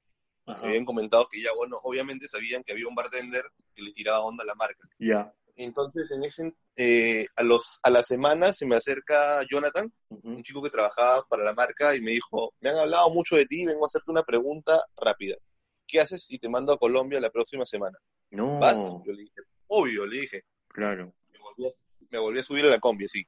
[0.46, 3.42] me habían comentado que ya, bueno, obviamente sabían que había un bartender
[3.74, 4.88] que le tiraba onda a la marca.
[5.00, 5.34] Ya.
[5.56, 10.62] Entonces, en ese, eh, a, los, a la semana se me acerca Jonathan, un chico
[10.62, 13.84] que trabajaba para la marca y me dijo, me han hablado mucho de ti, vengo
[13.84, 15.34] a hacerte una pregunta rápida.
[15.88, 17.98] ¿Qué haces si te mando a Colombia la próxima semana?
[18.30, 18.60] No.
[18.60, 18.78] ¿Vas?
[18.78, 20.44] Yo le dije, obvio, le dije.
[20.68, 21.12] Claro.
[21.32, 21.70] Me volví a,
[22.10, 23.26] me volví a subir a la combi, sí.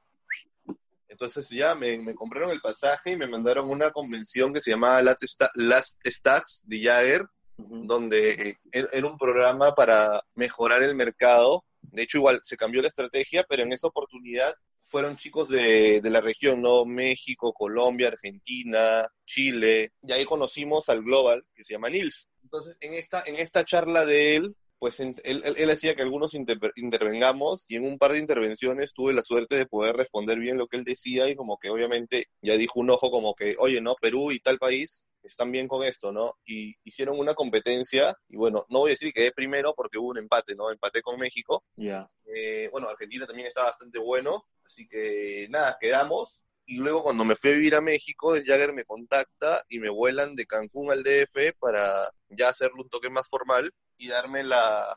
[1.09, 5.01] Entonces ya me, me compraron el pasaje y me mandaron una convención que se llamaba
[5.01, 7.25] Last, Sta- Last Stacks de Jagger,
[7.57, 11.65] donde eh, era era un programa para mejorar el mercado.
[11.81, 16.09] De hecho, igual se cambió la estrategia, pero en esa oportunidad fueron chicos de, de
[16.09, 16.85] la región, ¿no?
[16.85, 19.91] México, Colombia, Argentina, Chile.
[20.03, 22.27] Y ahí conocimos al Global, que se llama Nils.
[22.43, 26.33] Entonces, en esta, en esta charla de él, pues él, él- él hacía que algunos
[26.33, 30.57] inter- intervengamos y en un par de intervenciones tuve la suerte de poder responder bien
[30.57, 33.81] lo que él decía y como que obviamente ya dijo un ojo como que, oye,
[33.81, 33.95] ¿no?
[33.95, 36.35] Perú y tal país están bien con esto, ¿no?
[36.45, 40.09] Y hicieron una competencia y bueno, no voy a decir que quedé primero porque hubo
[40.09, 40.71] un empate, ¿no?
[40.71, 41.63] Empaté con México.
[41.75, 42.09] Ya.
[42.25, 46.45] Eh, bueno, Argentina también está bastante bueno, así que nada, quedamos.
[46.69, 49.89] Y luego cuando me fui a vivir a México, el Jagger me contacta y me
[49.89, 51.83] vuelan de Cancún al DF para
[52.29, 54.95] ya hacerle un toque más formal y darme la,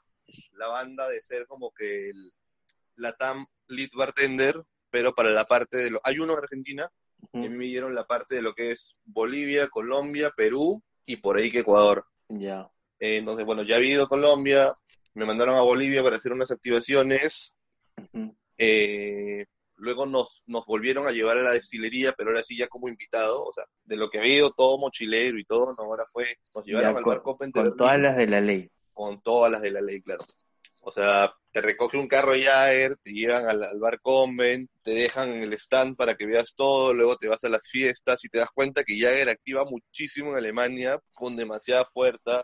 [0.53, 2.35] la banda de ser como que el,
[2.97, 6.01] la TAM Lead Bartender, pero para la parte de lo...
[6.05, 6.91] Hay uno en Argentina,
[7.33, 7.51] y a Ujú.
[7.51, 11.51] mí me dieron la parte de lo que es Bolivia, Colombia, Perú y por ahí
[11.51, 12.05] que Ecuador.
[12.29, 12.71] Ya.
[13.01, 14.75] Eh, entonces, bueno, ya había ido a Colombia,
[15.15, 17.55] me mandaron a Bolivia para hacer unas activaciones,
[18.59, 19.47] eh,
[19.83, 23.45] luego nos, nos volvieron a llevar a la destilería, pero ahora sí ya como invitado,
[23.45, 26.93] o sea, de lo que ido todo mochilero y todo, no, ahora fue, nos llevaron
[26.93, 28.71] Ya, al con- barco Con todas las de la ley.
[28.93, 30.25] con todas las de la ley, claro.
[30.85, 35.33] O sea, te recoge un carro Jagger, te llevan al, al bar Convent, te dejan
[35.33, 38.39] en el stand para que veas todo, luego te vas a las fiestas y te
[38.39, 42.43] das cuenta que Jagger activa muchísimo en Alemania con demasiada fuerza.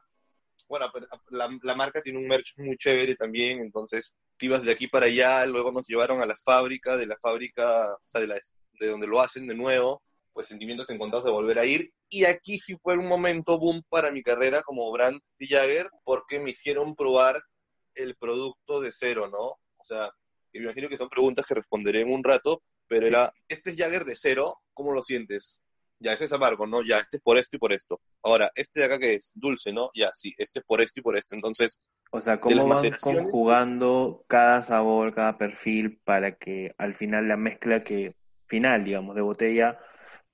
[0.68, 4.72] Bueno, pero la, la marca tiene un merch muy chévere también, entonces te ibas de
[4.72, 8.26] aquí para allá, luego nos llevaron a la fábrica, de la fábrica, o sea, de,
[8.28, 8.40] la-
[8.80, 10.02] de donde lo hacen de nuevo,
[10.32, 11.90] pues sentimientos encontrados de volver a ir.
[12.10, 16.38] Y aquí sí fue un momento boom para mi carrera como brand de Jagger, porque
[16.38, 17.40] me hicieron probar
[17.94, 19.38] el producto de cero, ¿no?
[19.78, 20.10] O sea,
[20.52, 24.04] me imagino que son preguntas que responderé en un rato, pero era, este es Jagger
[24.04, 25.60] de cero, ¿cómo lo sientes?
[26.00, 26.82] Ya ese es amargo, ¿no?
[26.82, 28.00] Ya, este es por esto y por esto.
[28.22, 29.90] Ahora, este de acá que es dulce, ¿no?
[29.94, 31.34] Ya, sí, este es por esto y por esto.
[31.34, 31.80] Entonces,
[32.10, 37.84] o sea, cómo van conjugando cada sabor, cada perfil para que al final la mezcla
[37.84, 38.14] que
[38.46, 39.78] final, digamos, de botella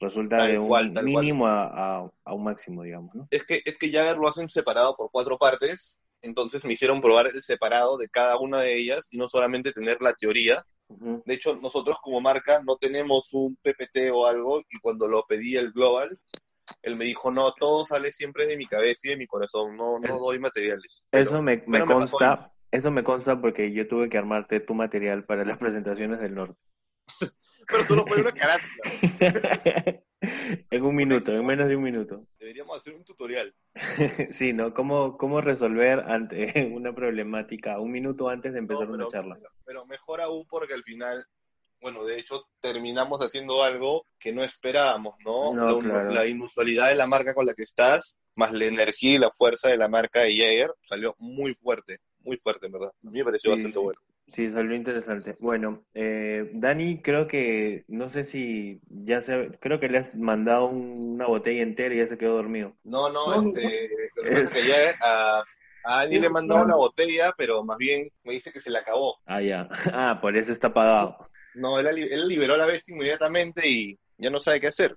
[0.01, 3.29] resulta de un mínimo a, un máximo, digamos, ¿no?
[3.31, 7.27] Es que, es que Jagger lo hacen separado por cuatro partes, entonces me hicieron probar
[7.27, 10.65] el separado de cada una de ellas y no solamente tener la teoría.
[10.89, 15.57] De hecho, nosotros como marca no tenemos un PPT o algo y cuando lo pedí
[15.57, 16.19] el Global,
[16.83, 19.99] él me dijo, no, todo sale siempre de mi cabeza y de mi corazón, no,
[19.99, 21.05] no doy materiales.
[21.11, 25.45] eso me, me consta, eso me consta porque yo tuve que armarte tu material para
[25.45, 26.61] las presentaciones del norte.
[27.69, 28.83] pero solo fue una carátula.
[30.71, 32.27] en un minuto, en menos de un minuto.
[32.39, 33.55] Deberíamos hacer un tutorial.
[34.33, 34.75] sí, ¿no?
[34.75, 39.39] ¿Cómo, cómo resolver ante una problemática un minuto antes de empezar una charla?
[39.65, 41.27] Pero mejor aún porque al final
[41.85, 45.83] bueno, de hecho terminamos haciendo algo que no esperábamos, ¿no?
[45.83, 49.69] la, inusualidad de la marca con la que estás, más la energía y la fuerza
[49.69, 52.89] de la marca de Jaeger, salió muy fuerte, muy fuerte, en verdad.
[52.89, 54.01] A mí me pareció bastante bueno.
[54.33, 55.37] Sí, salió interesante.
[55.39, 60.67] Bueno, eh, Dani, creo que, no sé si ya se, creo que le has mandado
[60.67, 62.75] una botella entera y ya se quedó dormido.
[62.85, 63.91] No, no, este,
[64.53, 65.45] que ya a,
[65.85, 69.19] a Dani le mandó una botella, pero más bien me dice que se le acabó.
[69.27, 69.69] Ah, ya.
[69.93, 71.29] Ah, por eso está apagado.
[71.55, 74.97] No, él, él liberó la bestia inmediatamente y ya no sabe qué hacer.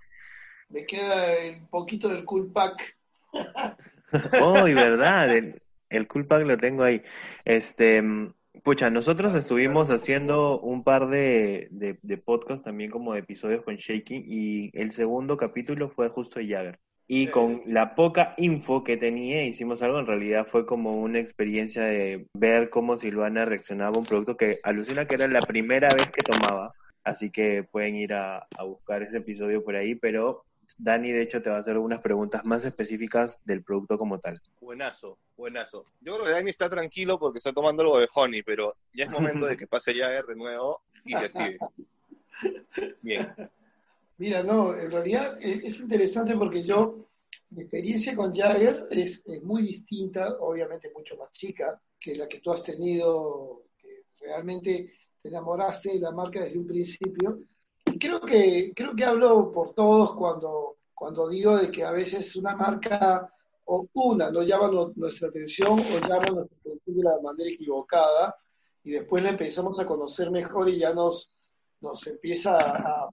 [0.69, 2.97] Me queda un poquito del cool pack.
[4.41, 7.03] oh, y verdad, el, el cool pack lo tengo ahí.
[7.45, 8.01] Este,
[8.63, 13.76] pucha, nosotros estuvimos haciendo un par de, de, de podcasts también como de episodios con
[13.76, 16.80] Shaking y el segundo capítulo fue justo Jagger.
[17.10, 20.00] Y con la poca info que tenía, hicimos algo.
[20.00, 24.60] En realidad fue como una experiencia de ver cómo Silvana reaccionaba a un producto que
[24.62, 26.74] alucina que era la primera vez que tomaba.
[27.06, 29.96] Así que pueden ir a, buscar ese episodio por ahí.
[29.96, 30.43] Pero
[30.77, 34.41] Dani, de hecho, te va a hacer algunas preguntas más específicas del producto como tal.
[34.60, 35.86] Buenazo, buenazo.
[36.01, 39.12] Yo creo que Dani está tranquilo porque está tomando algo de honey, pero ya es
[39.12, 41.58] momento de que pase Jagger de nuevo y se active.
[43.01, 43.34] Bien.
[44.17, 47.08] Mira, no, en realidad es interesante porque yo,
[47.51, 52.51] mi experiencia con Jagger es, muy distinta, obviamente mucho más chica que la que tú
[52.51, 57.39] has tenido, que realmente te enamoraste de la marca desde un principio.
[57.99, 62.55] Creo que, creo que hablo por todos cuando, cuando digo de que a veces una
[62.55, 63.31] marca
[63.65, 68.36] o una no llama nuestra atención o llama nuestra atención de la manera equivocada
[68.83, 71.29] y después la empezamos a conocer mejor y ya nos,
[71.81, 73.10] nos empieza a,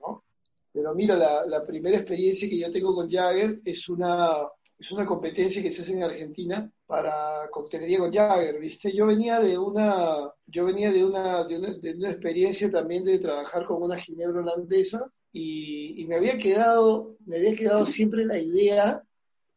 [0.00, 0.24] ¿no?
[0.72, 4.46] Pero mira, la, primera experiencia que yo tengo con Jagger es una,
[4.78, 8.92] es una competencia que se hace en Argentina para coctelería con Jagger, ¿viste?
[8.92, 11.58] Yo venía de una, yo venía de una, de
[11.96, 17.54] una, experiencia también de trabajar con una ginebra holandesa y, me había quedado, me había
[17.56, 19.02] quedado siempre la idea,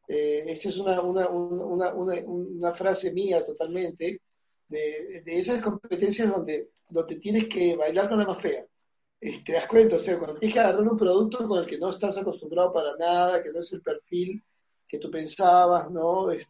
[0.08, 4.22] eh, esta es una, una, una, una, frase mía totalmente,
[4.68, 8.66] de, de, esas competencias donde, donde tienes que bailar con la más fea
[9.46, 11.92] te das cuenta, o sea, cuando tienes que agarrar un producto con el que no
[11.92, 14.42] estás acostumbrado para nada, que no es el perfil
[14.92, 16.32] que tú pensabas, ¿no?
[16.32, 16.46] Es,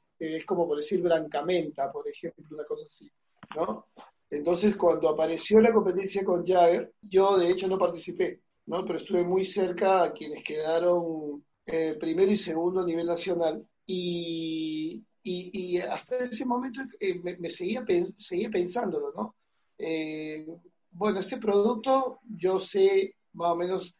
[0.47, 3.09] como por decir Brancamenta, por ejemplo, una cosa así,
[3.55, 3.85] ¿no?
[4.31, 8.83] Entonces, cuando apareció la competencia con Jagger, yo de hecho no participé, ¿no?
[8.83, 13.63] Pero estuve muy cerca a quienes quedaron eh, primero y segundo a nivel nacional.
[13.85, 17.85] Y, y, hasta ese momento eh, me, seguía,
[18.17, 19.35] seguía pensándolo, ¿no?
[19.77, 20.47] Eh,
[20.89, 23.95] bueno, este producto yo sé más o menos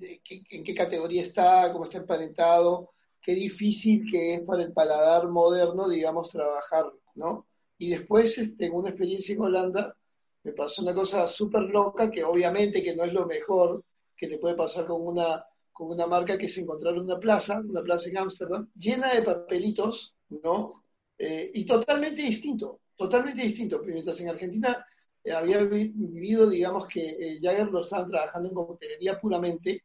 [0.00, 2.90] en qué categoría está, cómo está emparentado,
[3.26, 7.46] qué difícil que es para el paladar moderno, digamos, trabajarlo, ¿no?
[7.76, 9.96] Y después, este, en una experiencia en Holanda,
[10.44, 13.82] me pasó una cosa súper loca, que obviamente que no es lo mejor
[14.16, 17.82] que te puede pasar con una, con una marca, que es encontrar una plaza, una
[17.82, 20.84] plaza en Ámsterdam, llena de papelitos, ¿no?
[21.18, 23.82] Eh, y totalmente distinto, totalmente distinto.
[23.84, 24.86] Mientras en Argentina
[25.34, 29.82] había vivido, digamos, que eh, Jagger lo estaban trabajando en coctelería puramente,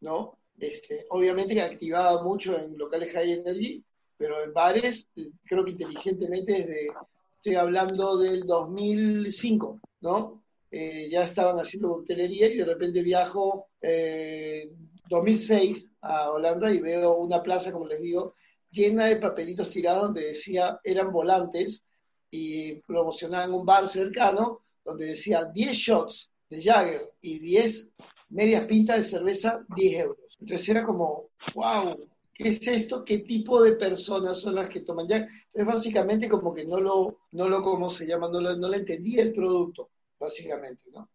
[0.00, 0.37] ¿no?
[0.58, 3.82] Este, obviamente que activaba mucho en locales high energy,
[4.16, 5.08] pero en bares,
[5.44, 6.88] creo que inteligentemente desde,
[7.36, 10.42] estoy hablando del 2005, ¿no?
[10.70, 14.68] Eh, ya estaban haciendo coctelería y de repente viajo eh,
[15.08, 18.34] 2006 a Holanda y veo una plaza, como les digo,
[18.70, 21.84] llena de papelitos tirados donde decía, eran volantes
[22.30, 27.88] y promocionaban un bar cercano donde decía 10 shots de Jagger y 10
[28.30, 30.27] medias pintas de cerveza, 10 euros.
[30.40, 31.98] Entonces era como, wow,
[32.34, 33.04] ¿qué es esto?
[33.04, 35.28] ¿Qué tipo de personas son las que toman Jagger?
[35.46, 38.28] Entonces básicamente como que no lo, no lo ¿cómo se llama?
[38.28, 41.08] No, lo, no le entendía el producto, básicamente, ¿no?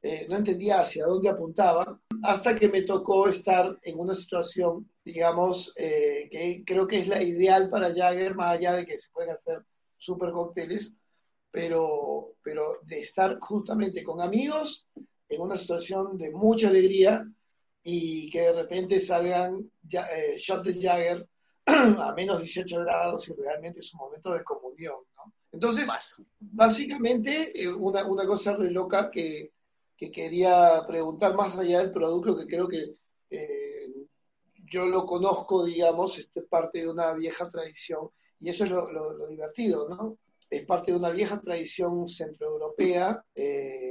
[0.00, 5.72] Eh, no entendía hacia dónde apuntaba hasta que me tocó estar en una situación, digamos,
[5.76, 9.32] eh, que creo que es la ideal para Jagger, más allá de que se pueden
[9.32, 9.64] hacer
[9.96, 10.94] super cócteles,
[11.50, 14.86] pero, pero de estar justamente con amigos
[15.28, 17.26] en una situación de mucha alegría
[17.82, 21.28] y que de repente salgan ya, eh, shot de Jagger
[21.66, 25.32] a menos 18 grados y realmente es un momento de comunión, ¿no?
[25.50, 25.88] Entonces,
[26.38, 29.52] básicamente, eh, una, una, cosa re loca que,
[29.96, 32.94] que, quería preguntar más allá del producto, que creo que
[33.30, 33.88] eh,
[34.70, 38.10] yo lo conozco, digamos, es parte de una vieja tradición,
[38.40, 40.18] y eso es lo, lo, divertido, ¿no?
[40.50, 43.87] Es parte de una vieja tradición centroeuropea eh,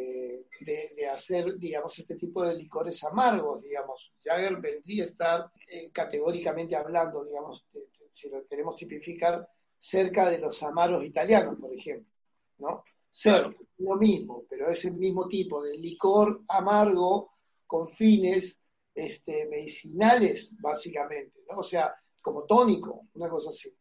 [0.62, 4.12] de, de, hacer, digamos, este tipo de licores amargos, digamos.
[4.24, 5.52] Jagger vendría a estar
[5.94, 7.66] categóricamente hablando, digamos,
[8.14, 12.12] si lo queremos tipificar, cerca de los amaros italianos, por ejemplo,
[12.60, 12.84] ¿no?
[13.12, 17.32] Ser lo mismo, pero es el mismo tipo de licor amargo
[17.66, 18.60] con fines
[18.94, 21.60] este, medicinales, básicamente, ¿no?
[21.60, 23.74] O sea, como tónico, una cosa así.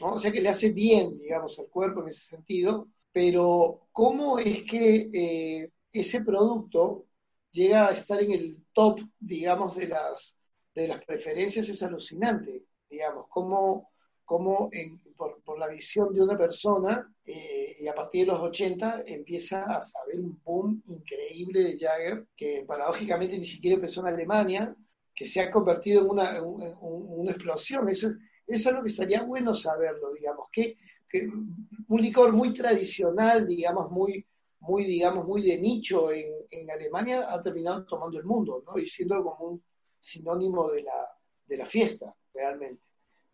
[0.00, 0.14] ¿no?
[0.14, 4.64] O sea que le hace bien, digamos, al cuerpo en ese sentido, pero ¿cómo es
[4.64, 7.06] que eh, ese producto
[7.50, 10.36] llega a estar en el top, digamos, de las,
[10.74, 11.68] de las preferencias?
[11.68, 14.70] Es alucinante, digamos, cómo como
[15.16, 19.82] por, la visión de una persona, eh, y a partir de los 80 empieza a
[19.82, 24.74] saber un boom increíble de Jagger, que paradójicamente ni siquiera empezó en Alemania,
[25.14, 27.88] que se ha convertido en una, una explosión.
[27.88, 28.08] Eso,
[28.46, 30.76] eso, es lo que estaría bueno saberlo, digamos, que,
[31.08, 31.28] que,
[31.88, 34.26] un licor muy tradicional, digamos, muy,
[34.66, 38.78] muy, digamos, muy de nicho en, en Alemania, ha terminado tomando el mundo, ¿no?
[38.78, 39.64] Y siendo como un
[40.00, 41.08] sinónimo de la,
[41.46, 42.82] de la fiesta, realmente.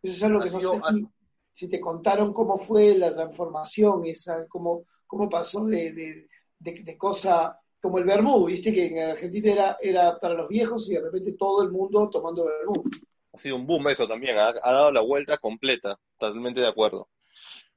[0.03, 1.09] Eso es algo que no sé
[1.55, 6.27] si, te contaron cómo fue la transformación, esa, cómo, cómo pasó de,
[6.59, 10.95] de, cosa como el vermú, viste que en Argentina era, era para los viejos y
[10.95, 12.85] de repente todo el mundo tomando vermú.
[13.33, 17.09] Ha sido un boom eso también, ha, dado la vuelta completa, totalmente de acuerdo.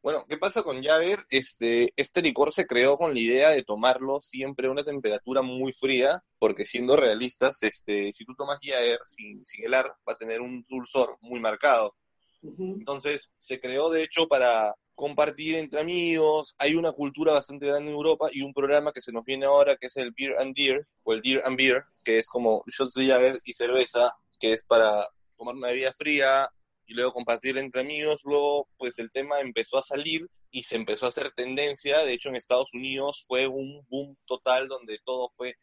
[0.04, 1.20] Bueno, ¿qué pasa con Jagger?
[1.30, 5.72] Este, este licor se creó con la idea de tomarlo siempre a una temperatura muy
[5.72, 10.42] fría, porque siendo realistas, este, si tú tomas Jagger sin, sin helar, va a tener
[10.42, 11.96] un dulzor muy marcado.
[12.42, 16.54] Entonces se creó de hecho para compartir entre amigos.
[16.58, 19.78] Hay una cultura bastante grande en Europa y un programa que se nos viene ahora
[19.78, 22.96] que es el Beer and Deer o el Deer and Beer, que es como shots
[22.96, 26.50] de Jagger y cerveza, que es para tomar una bebida fría
[26.86, 28.22] y luego compartir entre amigos.
[28.24, 32.04] Luego, pues el tema empezó a salir y se empezó a hacer tendencia.
[32.04, 35.56] De hecho, en Estados Unidos fue un boom total donde todo fue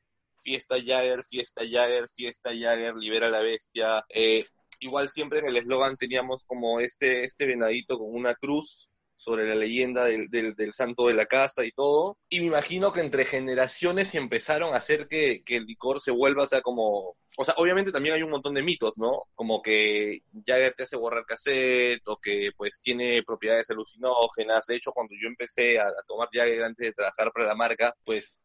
[0.43, 4.05] fiesta Jagger, fiesta Jagger, fiesta Jagger, libera la bestia.
[4.09, 4.47] Eh,
[4.81, 8.90] igual siempre en el eslogan teníamos como este, este venadito con una cruz
[9.21, 12.17] sobre la leyenda del, del, santo de la casa y todo.
[12.31, 16.45] Y me imagino que entre generaciones empezaron a hacer que, que, el licor se vuelva,
[16.45, 17.17] o sea, como...
[17.37, 19.25] O sea, obviamente también hay un montón de mitos, ¿no?
[19.35, 24.67] Como que ya te hace borrar cassette o que pues tiene propiedades alucinógenas.
[24.67, 27.95] De hecho, cuando yo empecé a, a tomar Jagger antes de trabajar para la marca,
[28.05, 28.41] pues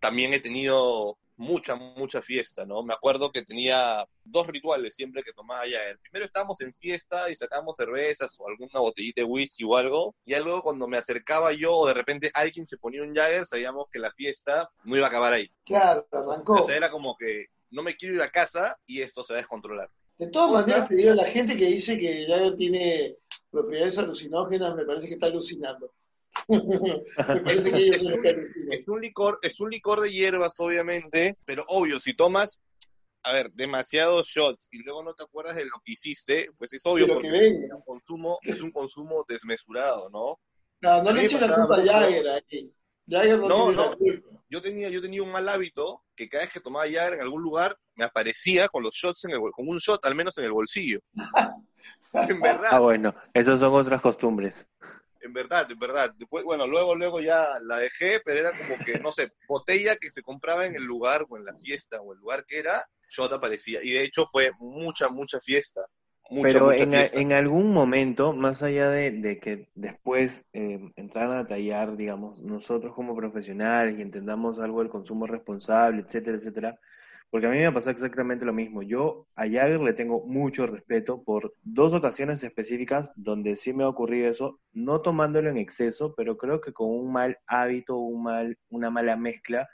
[0.00, 2.82] también he tenido mucha, mucha fiesta, ¿no?
[2.82, 5.98] Me acuerdo que tenía dos rituales siempre que tomaba Jagger.
[6.00, 10.34] Primero estábamos en fiesta y sacábamos cervezas o alguna botellita de whisky o algo, y
[10.34, 13.98] luego cuando me acercaba yo o de repente alguien se ponía un Jagger, sabíamos que
[13.98, 15.50] la fiesta no iba a acabar ahí.
[15.64, 16.60] Claro, arrancó.
[16.60, 19.38] O sea, era como que no me quiero ir a casa y esto se va
[19.38, 19.90] a descontrolar.
[20.18, 23.16] De todas maneras, te digo, la gente que dice que Jagger tiene
[23.50, 25.92] propiedades alucinógenas, me parece que está alucinando.
[28.70, 32.60] Es un licor, es un licor de hierbas, obviamente, pero obvio, si tomas,
[33.22, 36.84] a ver, demasiados shots y luego no te acuerdas de lo que hiciste, pues es
[36.86, 40.38] obvio porque es un consumo, es un consumo desmesurado, ¿no?
[40.80, 42.72] No, no le eches la culpa a Jagger aquí.
[43.08, 43.94] Jagger no, no,
[44.48, 47.42] Yo tenía, yo tenía un mal hábito que cada vez que tomaba Jagger en algún
[47.42, 50.52] lugar me aparecía con los shots en el con un shot al menos en el
[50.52, 51.00] bolsillo.
[52.12, 52.68] en verdad.
[52.70, 54.66] Ah, bueno, esas son otras costumbres
[55.26, 56.14] en verdad, en verdad.
[56.16, 60.10] Después, bueno, luego, luego ya la dejé, pero era como que, no sé, botella que
[60.10, 63.28] se compraba en el lugar o en la fiesta o el lugar que era, yo
[63.28, 63.80] te aparecía.
[63.82, 65.82] Y de hecho fue mucha, mucha fiesta.
[66.42, 72.42] pero en, en, algún momento, más allá de, que después eh, entraran a tallar, digamos,
[72.42, 76.80] nosotros como profesionales y entendamos algo del consumo responsable, etcétera, etcétera,
[77.36, 78.80] porque a mí me pasado exactamente lo mismo.
[78.80, 83.90] Yo a Jagger le tengo mucho respeto por dos ocasiones específicas donde sí me ha
[83.90, 88.56] ocurrido eso, no tomándolo en exceso, pero creo que con un mal hábito, un mal,
[88.70, 89.68] una mala mezcla,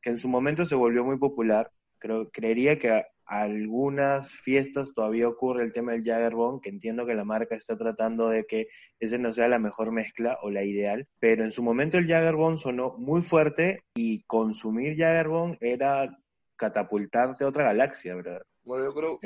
[0.00, 1.72] que en su momento se volvió muy popular.
[1.98, 7.16] Creo, creería que a algunas fiestas todavía ocurre el tema del Jaggerbomb, que entiendo que
[7.16, 8.68] la marca está tratando de que
[9.00, 12.58] ese no sea la mejor mezcla o la ideal, pero en su momento el Jaggerbomb
[12.58, 16.16] sonó muy fuerte y consumir Jaggerbomb era
[16.58, 18.42] catapultarte a otra galaxia, ¿verdad?
[18.64, 19.20] Bueno, yo creo,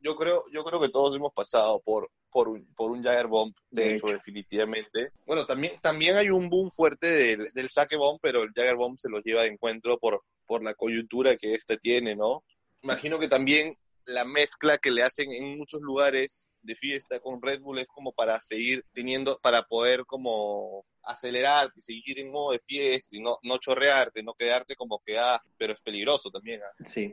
[0.00, 3.54] yo creo, yo creo que todos hemos pasado por, por un, por un Jagger Bomb,
[3.70, 5.10] de, hecho, definitivamente.
[5.26, 8.98] Bueno, también, también hay un boom fuerte del, del saque bomb, pero el Jagger Bomb
[8.98, 12.44] se los lleva de encuentro por, por la coyuntura que este tiene, ¿no?
[12.82, 13.76] Imagino que también
[14.06, 18.12] la mezcla que le hacen en muchos lugares de fiesta con Red Bull es como
[18.12, 23.58] para seguir teniendo, para poder como acelerarte, seguir en modo de fiesta y no, no
[23.58, 26.60] chorrearte, no quedarte como que, ah, pero es peligroso también.
[26.62, 26.84] Ah.
[26.86, 27.12] Sí.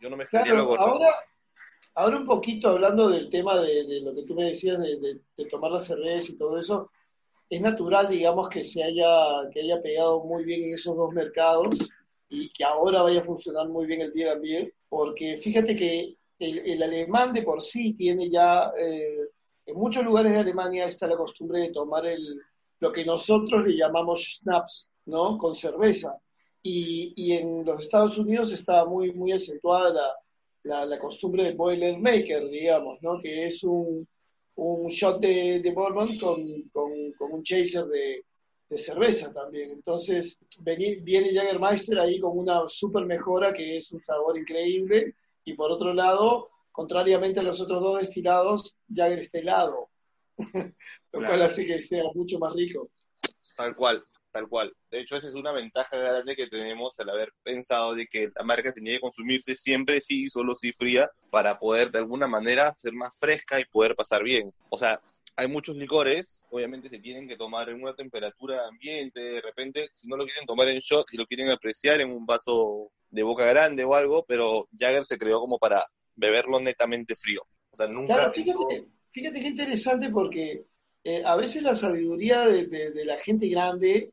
[0.00, 1.14] yo no me claro, ahora,
[1.94, 5.20] ahora un poquito hablando del tema de, lo que tú me decías de,
[5.50, 6.90] tomar la cerveza y todo eso,
[7.48, 11.76] es natural, digamos, que se haya, que haya pegado muy bien en esos dos mercados
[12.34, 17.32] y que ahora vaya a funcionar muy bien el Beer, porque fíjate que el, alemán
[17.32, 19.28] de por sí tiene ya, eh,
[19.66, 22.40] en muchos lugares de Alemania está la costumbre de tomar el,
[22.80, 25.38] lo que nosotros le llamamos schnapps, ¿no?
[25.38, 26.18] Con cerveza.
[26.62, 30.16] Y, y en los Estados Unidos está muy, muy acentuada
[30.64, 33.20] la, la, costumbre del Boilermaker, digamos, ¿no?
[33.20, 34.06] Que es un,
[34.56, 38.24] un shot de, de bourbon con, con, con un chaser de,
[38.68, 39.70] de cerveza también.
[39.70, 45.70] Entonces viene Jagermeister ahí con una super mejora que es un sabor increíble y por
[45.70, 49.90] otro lado, contrariamente a los otros dos destilados, Jagger está helado,
[51.12, 52.90] lo cual hace que sea mucho más rico.
[53.56, 54.74] Tal cual, tal cual.
[54.90, 58.44] De hecho, esa es una ventaja grande que tenemos al haber pensado de que la
[58.44, 62.94] marca tenía que consumirse siempre sí, solo sí fría, para poder de alguna manera ser
[62.94, 64.52] más fresca y poder pasar bien.
[64.70, 64.98] O sea,
[65.36, 70.06] hay muchos licores, obviamente se tienen que tomar en una temperatura ambiente, de repente, si
[70.06, 73.44] no lo quieren tomar en shot, si lo quieren apreciar en un vaso de boca
[73.46, 77.42] grande o algo, pero Jagger se creó como para beberlo netamente frío.
[77.70, 78.14] O sea, nunca...
[78.14, 80.66] Claro, fíjate, fíjate qué interesante porque
[81.02, 84.12] eh, a veces la sabiduría de, la gente grande,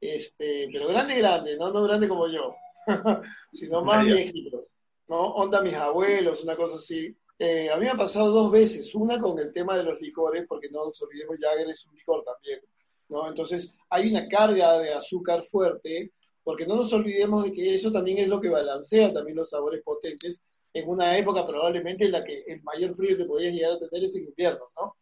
[0.00, 2.54] este, pero grande, grande, no, no grande como yo,
[3.52, 4.66] sino más viejitos,
[5.08, 5.34] ¿no?
[5.34, 9.20] Onda mis abuelos, una cosa así eh, a mí me ha pasado dos veces, una
[9.20, 12.60] con el tema de los licores, porque no nos olvidemos, Jagger es un licor también,
[13.08, 13.28] ¿no?
[13.28, 16.10] Entonces hay una carga de azúcar fuerte,
[16.42, 19.82] porque no nos olvidemos de que eso también es lo que balancea también los sabores
[19.84, 20.40] potentes,
[20.72, 24.04] en una época probablemente en la que el mayor frío que podías llegar a tener
[24.04, 24.96] es en invierno, ¿no?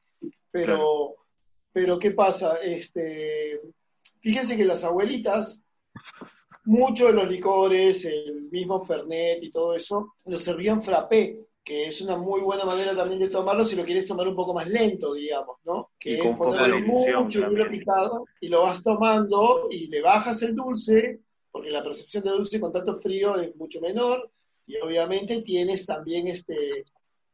[0.51, 1.15] Pero,
[1.73, 2.57] pero ¿qué pasa?
[2.57, 3.61] Este,
[4.21, 5.61] fíjense que las abuelitas,
[6.65, 12.01] muchos de los licores, el mismo Fernet y todo eso, los servían frappé, que es
[12.01, 15.15] una muy buena manera también de tomarlo si lo quieres tomar un poco más lento,
[15.15, 15.91] digamos, ¿no?
[15.99, 21.19] Que es ponerle mucho hielo picado y lo vas tomando y le bajas el dulce,
[21.51, 24.31] porque la percepción de dulce con tanto frío es mucho menor,
[24.65, 26.85] y obviamente tienes también este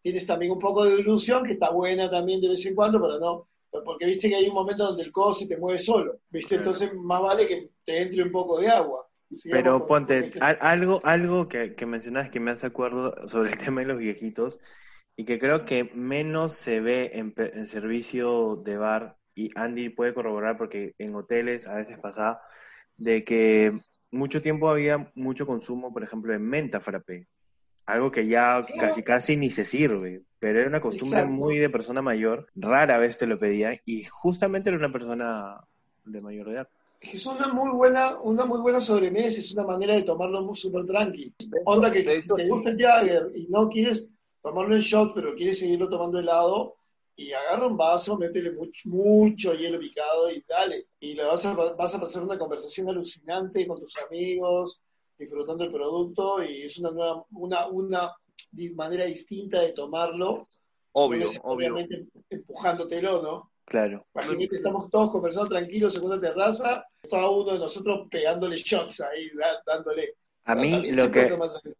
[0.01, 3.18] tienes también un poco de dilución que está buena también de vez en cuando, pero
[3.18, 3.49] no,
[3.85, 6.55] porque viste que hay un momento donde el codo se te mueve solo, ¿viste?
[6.55, 9.02] Entonces más vale que te entre un poco de agua.
[9.51, 13.87] Pero ponte, algo, algo que, que mencionas que me hace acuerdo sobre el tema de
[13.87, 14.59] los viejitos
[15.16, 20.14] y que creo que menos se ve en, en servicio de bar y Andy puede
[20.14, 22.41] corroborar porque en hoteles a veces pasa
[22.97, 23.78] de que
[24.11, 27.26] mucho tiempo había mucho consumo, por ejemplo, de menta frappé.
[27.87, 32.01] Algo que ya casi casi ni se sirve, pero era una costumbre muy de persona
[32.01, 35.61] mayor, rara vez te lo pedía y justamente era una persona
[36.05, 36.68] de mayor edad
[37.03, 41.33] es una muy buena, una muy buena sobremesa, es una manera de tomarlo súper tranqui.
[41.65, 44.09] Onda que te gusta el Jagger y no quieres
[44.43, 46.77] tomarlo en shot, pero quieres seguirlo tomando helado,
[47.15, 50.87] y agarra un vaso, métele mucho, mucho hielo picado y dale.
[50.99, 54.81] Y le vas a, vas a pasar una conversación alucinante con tus amigos,
[55.19, 58.17] disfrutando el producto, y es una nueva, una, una
[58.75, 60.49] manera distinta de tomarlo.
[60.93, 61.77] Obvio, obvio.
[62.29, 63.52] Empujándotelo, ¿no?
[63.65, 64.05] Claro.
[64.15, 69.31] Imagínate, estamos todos conversando tranquilos en una terraza, cada uno de nosotros pegándole shots ahí,
[69.67, 70.15] dándole.
[70.45, 71.33] A mí lo que,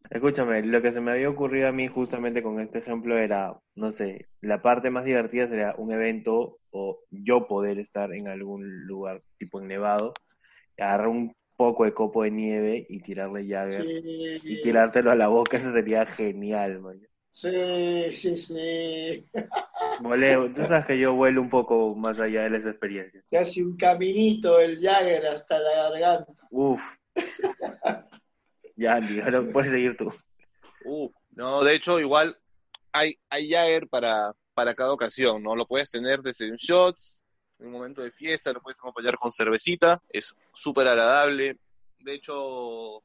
[0.09, 3.91] escúchame, lo que se me había ocurrido a mí justamente con este ejemplo era, no
[3.91, 9.21] sé, la parte más divertida sería un evento o yo poder estar en algún lugar
[9.37, 10.15] tipo en Nevado,
[10.79, 13.83] agarrar un poco de copo de nieve y tirarle llave
[14.45, 17.01] y tirártelo a la boca, eso sería genial, man.
[17.33, 19.27] Sí, sí, sí.
[20.03, 23.25] Voleo, tú sabes que yo vuelo un poco más allá de las experiencias.
[23.31, 26.33] Te hace un caminito el Jagger hasta la garganta.
[26.51, 26.83] Uf.
[28.77, 30.13] ya, Andy, ahora puedes seguir tú.
[30.85, 32.37] Uf, no, de hecho, igual
[32.93, 35.57] hay, hay Jagger para, para cada ocasión, ¿no?
[35.57, 37.23] Lo puedes tener desde un shots,
[37.59, 41.59] en un momento de fiesta, lo puedes acompañar con cervecita, es súper agradable.
[42.01, 43.05] De hecho,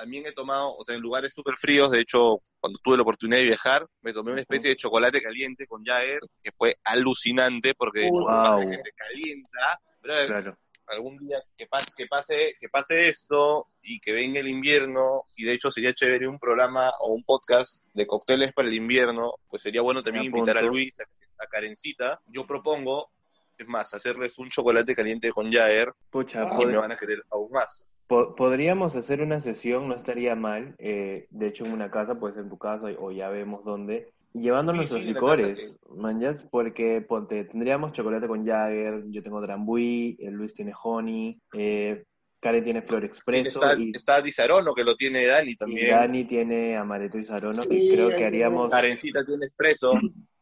[0.00, 3.40] también he tomado, o sea, en lugares súper fríos, de hecho, cuando tuve la oportunidad
[3.40, 8.00] de viajar, me tomé una especie de chocolate caliente con Jagger, que fue alucinante, porque
[8.00, 8.60] de hecho, wow.
[8.82, 14.40] te calienta, pero algún día que pase, que pase, que pase esto y que venga
[14.40, 18.68] el invierno, y de hecho sería chévere un programa o un podcast de cócteles para
[18.68, 22.22] el invierno, pues sería bueno también invitar a Luis, a, Karencita.
[22.26, 23.10] Yo propongo,
[23.58, 27.52] es más, hacerles un chocolate caliente con Jaer, Pucha, y me van a querer aún
[27.52, 27.84] más.
[28.10, 32.48] Podríamos hacer una sesión, no estaría mal, eh, de hecho en una casa, pues en
[32.48, 38.46] tu casa o ya vemos dónde, Llevando nuestros licores, manjas, porque ponte, tendríamos chocolate con
[38.46, 42.04] Jagger, yo tengo Drambuie, Luis tiene Honey, eh,
[42.38, 43.60] Karen tiene Flor Expresso.
[43.60, 45.90] Está, y, está Di Sarono, que lo tiene Dani también.
[45.90, 48.70] Dani tiene Amaretto y Sarono, que creo que haríamos...
[48.70, 49.92] Karencita tiene Expreso.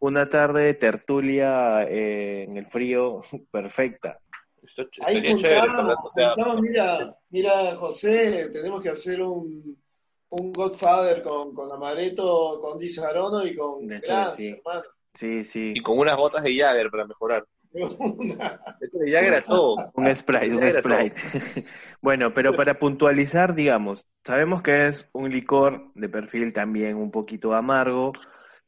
[0.00, 4.20] Una tarde tertulia eh, en el frío perfecta.
[4.62, 5.68] Esto sería chévere,
[6.04, 9.76] o sea, mira, mira, José, tenemos que hacer un
[10.30, 14.48] un Godfather con, con Amaretto, con Di Sarono y con Granz, sí.
[14.48, 14.84] hermano.
[15.14, 15.72] Sí, sí.
[15.74, 17.44] Y con unas botas de Jagger para mejorar.
[17.72, 19.76] Esto de Jagger a todo.
[19.94, 21.14] Un Sprite, un Sprite.
[22.02, 27.54] bueno, pero para puntualizar, digamos, sabemos que es un licor de perfil también un poquito
[27.54, 28.12] amargo.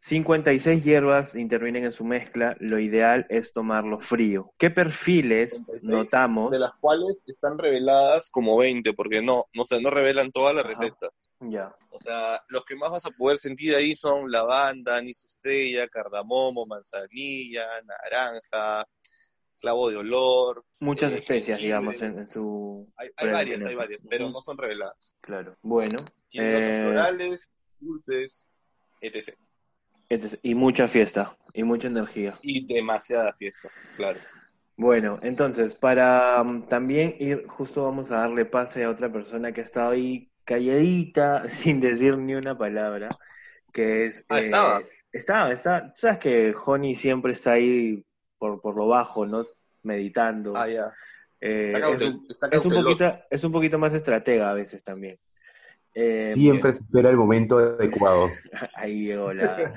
[0.01, 4.53] 56 hierbas intervienen en su mezcla, lo ideal es tomarlo frío.
[4.57, 6.51] ¿Qué perfiles notamos?
[6.51, 10.63] De las cuales están reveladas como 20, porque no, no, sé, no revelan toda la
[10.63, 11.11] receta.
[11.41, 11.75] Ya.
[11.91, 16.65] O sea, los que más vas a poder sentir ahí son lavanda, anís estrella, cardamomo,
[16.65, 18.87] manzanilla, naranja,
[19.61, 20.65] clavo de olor.
[20.81, 22.91] Muchas eh, especias, digamos, en, su...
[22.97, 25.15] Hay, varias, hay varias, pero no son reveladas.
[25.21, 26.07] Claro, bueno.
[26.33, 26.85] Eh...
[26.87, 28.49] florales, dulces,
[29.03, 29.37] etc.
[30.43, 32.39] Y mucha fiesta, y mucha energía.
[32.43, 34.19] Y demasiada fiesta, claro.
[34.77, 39.61] Bueno, entonces, para um, también ir, justo vamos a darle pase a otra persona que
[39.61, 43.09] está ahí calladita, sin decir ni una palabra,
[43.73, 44.25] que es...
[44.29, 44.81] Ah, estaba.
[44.81, 48.05] Eh, estaba, está, sabes que Honey siempre está ahí
[48.39, 49.47] por, por lo bajo, ¿no?
[49.83, 50.55] Meditando.
[50.57, 50.93] Ah, ya.
[51.41, 51.73] Eh,
[52.51, 55.19] es, un, poquito, es un poquito más estratega a veces también.
[55.95, 58.31] Eh, siempre se espera el momento adecuado.
[58.75, 59.73] Ahí llegó la,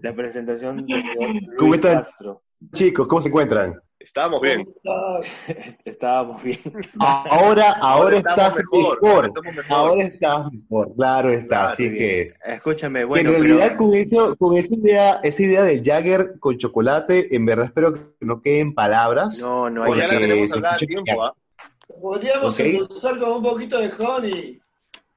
[0.00, 1.02] la presentación de
[1.58, 2.04] ¿Cómo están,
[2.72, 3.06] chicos?
[3.06, 3.80] ¿Cómo se encuentran?
[4.02, 4.68] Estábamos bien.
[5.84, 6.58] Estábamos bien.
[6.98, 8.98] Ahora, ahora, estás mejor.
[9.68, 10.94] Ahora, estás mejor.
[10.96, 12.36] Claro está, así que es.
[12.44, 13.30] Escúchame, bueno.
[13.30, 17.66] En realidad, con, eso, con esa idea, esa idea del Jagger con chocolate, en verdad
[17.66, 19.38] espero que no queden palabras.
[19.38, 21.34] No, no hay ya la tenemos hablada tiempo, ¿ah?
[22.00, 22.78] Podríamos okay.
[22.78, 24.60] con un poquito de honey.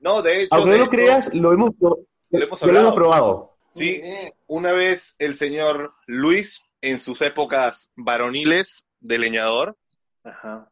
[0.05, 0.49] No, de hecho.
[0.51, 3.57] Aunque no lo creas, lo hemos, lo, hemos, lo hemos probado.
[3.73, 4.01] Sí,
[4.45, 9.75] una vez el señor Luis en sus épocas varoniles de leñador,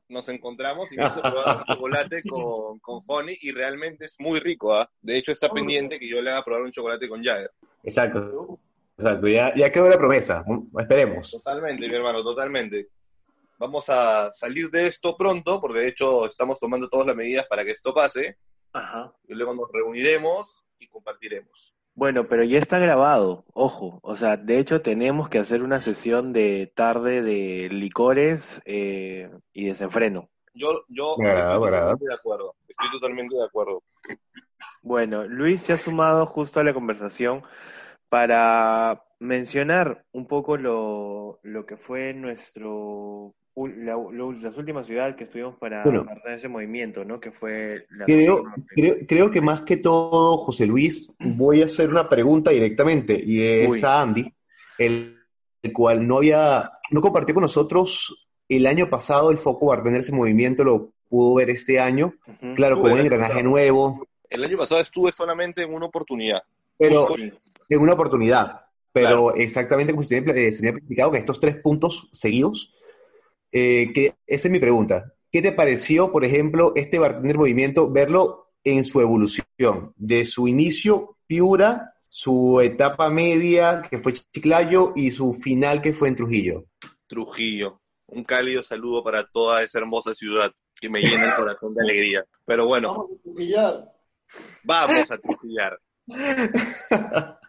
[0.08, 4.76] nos encontramos y nos probado chocolate con, con honey y realmente es muy rico.
[4.76, 4.88] ¿ah?
[5.02, 7.50] De hecho, está pendiente que yo le haga probar un chocolate con Jagger.
[7.84, 8.60] Exacto.
[8.96, 10.46] Exacto, ya, ya quedó la promesa.
[10.78, 11.32] Esperemos.
[11.32, 12.90] Totalmente, mi hermano, totalmente.
[13.58, 17.66] Vamos a salir de esto pronto, porque de hecho estamos tomando todas las medidas para
[17.66, 18.38] que esto pase.
[18.74, 19.14] Ajá.
[19.28, 21.74] Y luego nos reuniremos y compartiremos.
[21.96, 24.00] Bueno, pero ya está grabado, ojo.
[24.02, 29.66] O sea, de hecho tenemos que hacer una sesión de tarde de licores eh, y
[29.66, 30.30] desenfreno.
[30.56, 32.56] Yo, yo estoy totalmente de acuerdo.
[32.68, 33.84] Estoy totalmente de acuerdo.
[34.82, 37.44] Bueno, Luis se ha sumado justo a la conversación
[38.10, 43.96] para mencionar un poco lo, lo que fue nuestro la,
[44.42, 47.20] las últimas ciudades que estuvimos para bueno, ese movimiento, ¿no?
[47.20, 51.90] Que fue la creo, creo, creo, que más que todo, José Luis, voy a hacer
[51.90, 54.34] una pregunta directamente y es a Andy,
[54.80, 55.20] el,
[55.62, 60.12] el, cual no había, no compartió con nosotros el año pasado el foco bartender ese
[60.12, 62.56] movimiento, lo pudo ver este año, uh -huh.
[62.56, 64.08] claro, con un engranaje nuevo.
[64.30, 66.42] El año pasado estuve solamente en una oportunidad.
[66.76, 67.08] Pero
[67.70, 69.36] en una oportunidad, pero claro.
[69.36, 72.74] exactamente como se tenía, se tenía planificado que estos tres puntos seguidos
[73.54, 75.14] eh, que, esa es mi pregunta.
[75.32, 81.18] ¿Qué te pareció, por ejemplo, este bartender movimiento, verlo en su evolución, de su inicio,
[81.28, 86.66] Piura, su etapa media, que fue Chiclayo, y su final, que fue en Trujillo?
[87.08, 87.82] Trujillo.
[88.08, 92.26] Un cálido saludo para toda esa hermosa ciudad que me llena el corazón de alegría.
[92.46, 92.94] Pero bueno.
[92.94, 93.94] Vamos a trujillar.
[94.64, 95.80] Vamos a trujillar.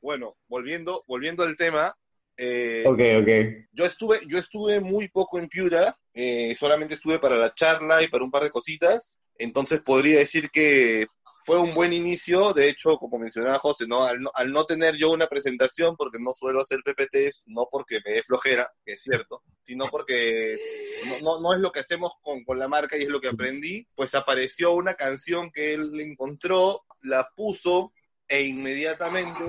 [0.00, 1.94] bueno, volviendo, volviendo al tema,
[2.36, 3.68] eh, ok, ok.
[3.72, 8.08] Yo estuve, yo estuve muy poco en Piura, eh, solamente estuve para la charla y
[8.08, 11.06] para un par de cositas, entonces podría decir que
[11.46, 14.04] fue un buen inicio, de hecho, como mencionaba José, ¿no?
[14.04, 18.00] Al, no, al no tener yo una presentación, porque no suelo hacer PPTs, no porque
[18.04, 20.58] me dé flojera, que es cierto, sino porque
[21.06, 23.28] no, no, no es lo que hacemos con, con la marca y es lo que
[23.28, 27.92] aprendí, pues apareció una canción que él encontró, la puso
[28.28, 29.44] e inmediatamente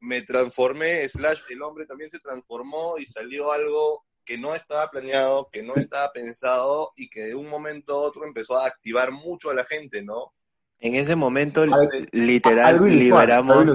[0.00, 5.48] me transformé, slash, el hombre también se transformó y salió algo que no estaba planeado,
[5.52, 9.50] que no estaba pensado y que de un momento a otro empezó a activar mucho
[9.50, 10.32] a la gente, ¿no?
[10.78, 11.64] En ese momento,
[12.12, 13.66] literal, liberamos,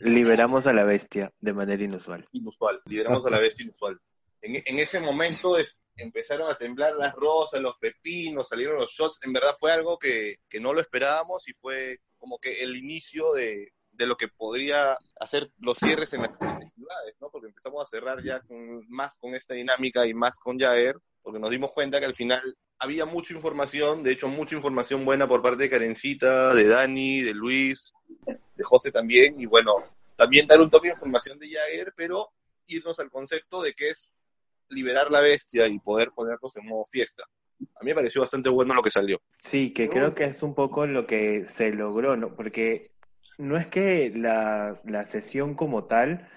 [0.00, 2.28] liberamos a la bestia de manera inusual.
[2.32, 3.98] Inusual, liberamos a la bestia inusual.
[4.42, 9.24] En, en ese momento es, empezaron a temblar las rosas, los pepinos, salieron los shots.
[9.24, 13.32] En verdad fue algo que, que no lo esperábamos y fue como que el inicio
[13.32, 17.28] de, de lo que podría hacer los cierres en las, ciudades, ¿no?
[17.30, 21.38] Porque empezamos a cerrar ya con, más con esta dinámica y más con Jaer, porque
[21.38, 25.42] nos dimos cuenta que al final había mucha información, de hecho mucha información buena por
[25.42, 27.92] parte de Karencita, de Dani, de Luis,
[28.26, 29.74] de José también, y bueno,
[30.16, 32.30] también dar un toque de información de Jair, pero
[32.68, 34.10] irnos al concepto de que es
[34.70, 37.24] liberar la bestia y poder ponernos en modo fiesta.
[37.76, 39.20] A mí me pareció bastante bueno lo que salió.
[39.42, 42.34] Sí, que creo que es un poco lo que se logró, ¿no?
[42.34, 42.92] Porque
[43.40, 46.28] no es que la, la sesión como tal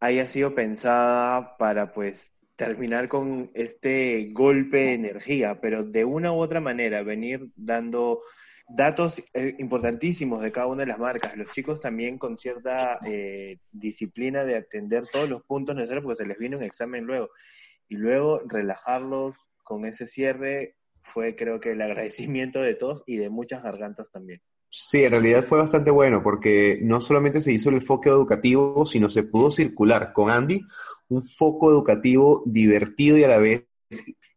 [0.00, 6.36] haya sido pensada para pues terminar con este golpe de energía, pero de una u
[6.36, 8.20] otra manera venir dando
[8.68, 11.36] datos eh, importantísimos de cada una de las marcas.
[11.36, 16.26] Los chicos también con cierta eh, disciplina de atender todos los puntos necesarios porque se
[16.26, 17.30] les viene un examen luego.
[17.88, 23.30] Y luego relajarlos con ese cierre fue creo que el agradecimiento de todos y de
[23.30, 24.40] muchas gargantas también.
[24.76, 29.08] Sí, en realidad fue bastante bueno porque no solamente se hizo el enfoque educativo, sino
[29.08, 30.62] se pudo circular con Andy
[31.10, 33.66] un foco educativo divertido y a la vez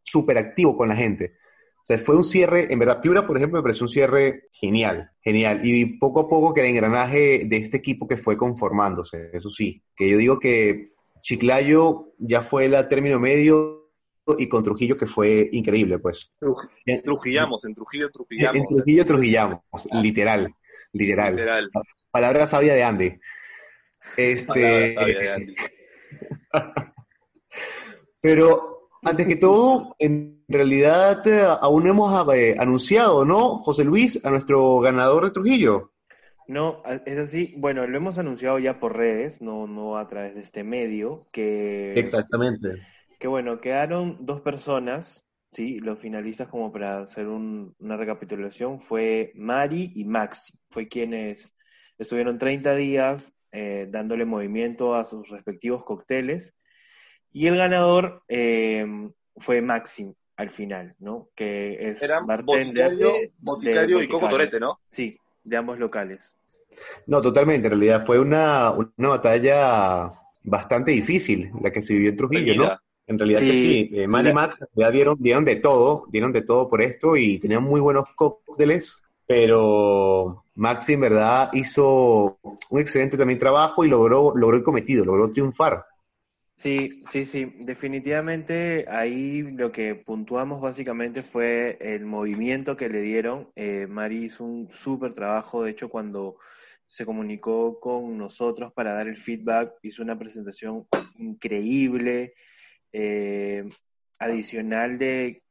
[0.04, 1.34] súper activo con la gente.
[1.78, 5.10] O sea, fue un cierre, en verdad, Piura, por ejemplo, me pareció un cierre genial,
[5.22, 5.62] genial.
[5.64, 9.82] Y poco a poco que el engranaje de este equipo que fue conformándose, eso sí,
[9.96, 13.87] que yo digo que Chiclayo ya fue el término medio
[14.38, 16.30] y con Trujillo que fue increíble, pues.
[17.03, 18.57] Trujillamos, en Trujillo Trujillamos.
[18.57, 19.59] En Trujillo Trujillamos,
[19.93, 20.53] literal,
[20.93, 21.36] literal.
[21.36, 21.71] literal.
[22.11, 23.19] Palabra sabia de Andy.
[24.15, 24.91] Este...
[24.91, 25.55] sabia de Andy.
[28.21, 34.32] Pero antes que todo, en realidad eh, aún hemos eh, anunciado, ¿no, José Luis, a
[34.32, 35.91] nuestro ganador de Trujillo?
[36.47, 37.53] No, es así.
[37.57, 41.28] Bueno, lo hemos anunciado ya por redes, no, no a través de este medio.
[41.32, 42.82] Que, Exactamente
[43.20, 45.80] que bueno, quedaron dos personas, ¿sí?
[45.80, 50.53] Los finalistas, como para hacer una recapitulación, fue Mari y Maxi.
[50.70, 51.53] Fue quienes
[51.97, 56.53] estuvieron 30 días eh, dándole movimiento a sus respectivos cócteles.
[57.32, 58.86] Y el ganador eh,
[59.38, 61.30] fue Maxi al final, ¿no?
[61.36, 64.80] Que es Eran Boticario, Boticario y Coco Torete, ¿no?
[64.89, 66.38] Sí, de ambos locales.
[67.07, 67.68] No, totalmente.
[67.68, 70.11] En realidad fue una, una batalla
[70.43, 72.78] bastante difícil la que se vivió en Trujillo, ¿no?
[73.08, 76.41] En realidad que sí, eh, Man y Matt ya dieron, dieron de todo, dieron de
[76.41, 82.38] todo por esto y tenían muy buenos cócteles, pero Maxi en verdad hizo
[82.70, 85.86] un excelente también trabajo y logró, logró el cometido, logró triunfar.
[86.55, 93.49] Sí, sí, sí, definitivamente ahí lo que puntuamos básicamente fue el movimiento que le dieron.
[93.55, 96.38] Eh, Mari hizo un súper trabajo, de hecho cuando
[96.88, 100.88] se comunicó con nosotros para dar el feedback, hizo una presentación
[101.18, 102.34] increíble,
[102.94, 103.70] eh,
[104.20, 105.44] adicional de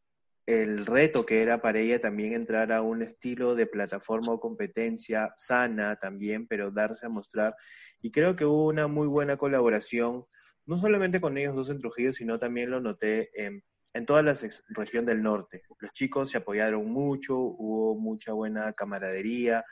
[0.46, 5.32] el reto que era para ella también entrar a un estilo de plataforma o competencia
[5.36, 7.56] sana también, pero darse a mostrar.
[8.00, 10.24] Y creo que hubo una muy buena colaboración,
[10.64, 14.36] no solamente con ellos dos en Trujillo, sino también lo noté en, en toda la
[14.68, 15.62] región del norte.
[15.80, 19.64] Los chicos se apoyaron mucho, hubo mucha buena camaradería,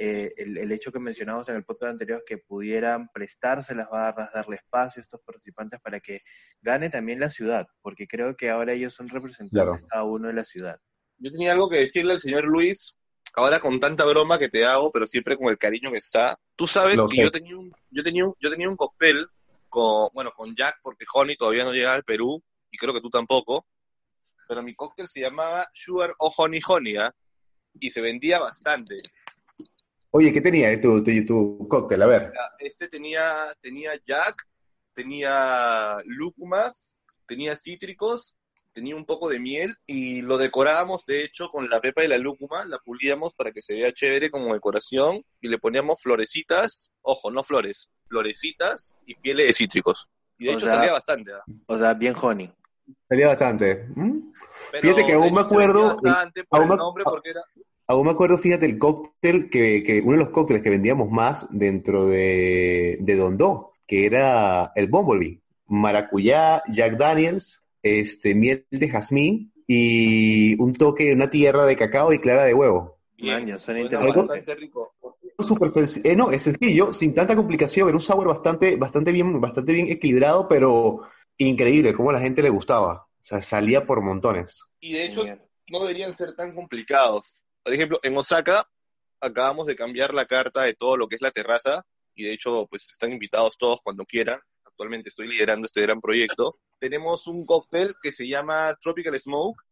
[0.00, 4.54] eh, el, hecho que mencionamos en el podcast anterior, que pudieran prestarse las barras, darle
[4.54, 6.22] espacio a estos participantes para que
[6.60, 10.44] gane también la ciudad, porque creo que ahora ellos son representantes a uno de la
[10.44, 10.78] ciudad.
[11.16, 12.96] Yo tenía algo que decirle al señor Luis,
[13.34, 16.38] ahora con tanta broma que te hago, pero siempre con el cariño que está.
[16.54, 19.26] Tú sabes que yo tenía, un, yo, tenía un, yo tenía un cóctel
[19.68, 22.40] con, bueno, con Jack, porque Honey todavía no llegaba al Perú,
[22.70, 23.66] y creo que tú tampoco,
[24.46, 27.12] pero mi cóctel se llamaba Sugar o Honey Honey, ¿ah?
[27.80, 29.02] y se vendía bastante.
[30.10, 32.02] Oye, ¿qué tenía tu, tu, tu cóctel?
[32.02, 32.32] A ver.
[32.58, 34.46] Este tenía, tenía Jack,
[34.94, 36.74] tenía lúcuma,
[37.26, 38.38] tenía cítricos,
[38.72, 42.18] tenía un poco de miel y lo decorábamos de hecho con la pepa de la
[42.18, 47.30] lúcuma, la pulíamos para que se vea chévere como decoración y le poníamos florecitas, ojo,
[47.30, 50.08] no flores, florecitas y pieles de cítricos.
[50.38, 51.32] Y de hecho salía bastante.
[51.32, 51.44] ¿ah?
[51.66, 52.50] O sea, bien honey.
[53.08, 53.86] Salía bastante.
[53.94, 54.32] ¿Mm?
[54.80, 56.00] Fíjate que aún me acuerdo.
[56.50, 57.42] Aún nombre porque era,
[57.90, 61.46] Aún me acuerdo, fíjate, el cóctel que, que, uno de los cócteles que vendíamos más
[61.50, 65.40] dentro de, de Dondó, que era el Bumblebee.
[65.68, 72.12] Maracuyá, Jack Daniels, este, miel de jazmín y un toque de una tierra de cacao
[72.12, 72.98] y clara de huevo.
[73.16, 74.94] Bien, suena bastante rico.
[75.38, 79.40] Súper sencillo, eh, no, es sencillo, sin tanta complicación, era un sabor bastante, bastante bien,
[79.40, 81.02] bastante bien equilibrado, pero
[81.38, 83.06] increíble cómo a la gente le gustaba.
[83.22, 84.62] O sea, salía por montones.
[84.80, 85.24] Y de hecho,
[85.70, 87.44] no deberían ser tan complicados.
[87.62, 88.68] Por ejemplo, en Osaka
[89.20, 91.84] acabamos de cambiar la carta de todo lo que es la terraza
[92.18, 94.40] y de hecho, pues están invitados todos cuando quieran.
[94.64, 96.58] Actualmente estoy liderando este gran proyecto.
[96.80, 99.62] Tenemos un cóctel que se llama Tropical Smoke,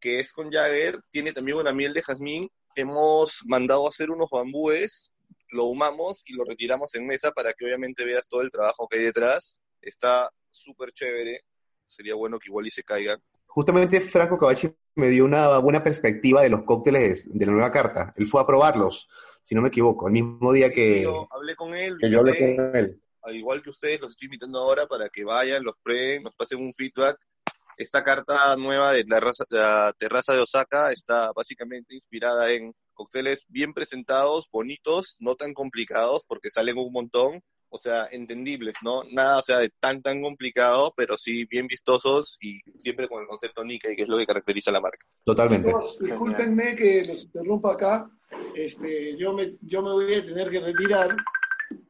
[0.00, 2.50] que es con Jagger, tiene también una miel de jazmín.
[2.74, 5.12] Hemos mandado a hacer unos bambúes,
[5.50, 8.98] lo humamos y lo retiramos en mesa para que obviamente veas todo el trabajo que
[8.98, 9.60] hay detrás.
[9.80, 11.42] Está súper chévere.
[11.86, 13.22] Sería bueno que igual y se caigan.
[13.56, 18.12] Justamente Franco Cabachi me dio una buena perspectiva de los cócteles de la nueva carta.
[18.14, 19.08] Él fue a probarlos,
[19.40, 21.04] si no me equivoco, el mismo día que...
[21.04, 21.96] Yo hablé con él.
[21.98, 23.00] Que yo hablé con él.
[23.22, 26.60] Al igual que ustedes, los estoy invitando ahora para que vayan, los prueben, nos pasen
[26.60, 27.18] un feedback.
[27.78, 33.72] Esta carta nueva de la, la terraza de Osaka está básicamente inspirada en cócteles bien
[33.72, 37.40] presentados, bonitos, no tan complicados, porque salen un montón,
[37.76, 39.02] o sea, entendibles, ¿no?
[39.12, 43.28] Nada, o sea, de tan, tan complicado, pero sí bien vistosos y siempre con el
[43.28, 45.06] concepto Nikkei, que es lo que caracteriza la marca.
[45.24, 45.72] Totalmente.
[46.00, 48.10] discúlpenme que los interrumpa acá,
[48.54, 51.16] este, yo, me, yo me voy a tener que retirar,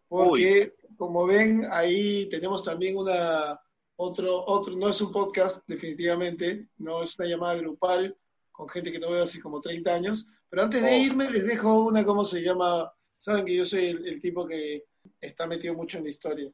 [0.09, 3.59] porque como ven, ahí tenemos también una,
[3.97, 8.17] otro, otro, no es un podcast definitivamente, no es una llamada grupal
[8.53, 11.03] con gente que no veo así como 30 años, pero antes de oh.
[11.03, 12.91] irme les dejo una, ¿cómo se llama?
[13.19, 14.85] Saben que yo soy el tipo que
[15.21, 16.51] está metido mucho en la historia.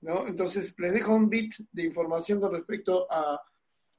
[0.00, 0.26] ¿no?
[0.26, 3.40] Entonces, les dejo un bit de información con respecto a,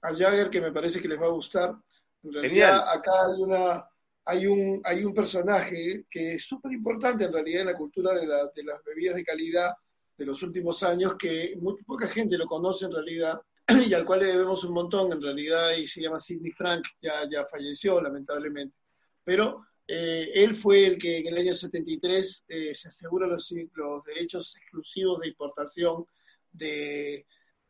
[0.02, 1.76] a Jagger que me parece que les va a gustar.
[2.24, 3.86] En realidad, acá hay, una,
[4.26, 8.28] hay, un, hay un personaje que es súper importante en realidad en la cultura de,
[8.28, 9.72] la, de las bebidas de calidad
[10.18, 13.40] de los últimos años, que muy poca gente lo conoce en realidad
[13.88, 17.30] y al cual le debemos un montón en realidad, y se llama Sidney Frank, ya,
[17.30, 18.76] ya falleció lamentablemente.
[19.24, 23.54] Pero eh, él fue el que en el año 73 eh, se asegura los,
[24.06, 26.06] derechos exclusivos de importación
[26.52, 27.26] de,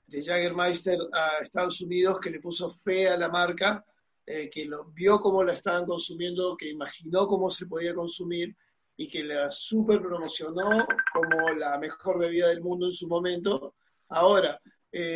[0.07, 3.86] de Jagermeister a Estados Unidos, que le puso fe a la marca,
[4.26, 8.55] eh, que lo, vio cómo la estaban consumiendo, que imaginó cómo se podía consumir
[8.95, 13.76] y que la super promocionó como la mejor bebida del mundo en su momento.
[14.09, 14.59] Ahora,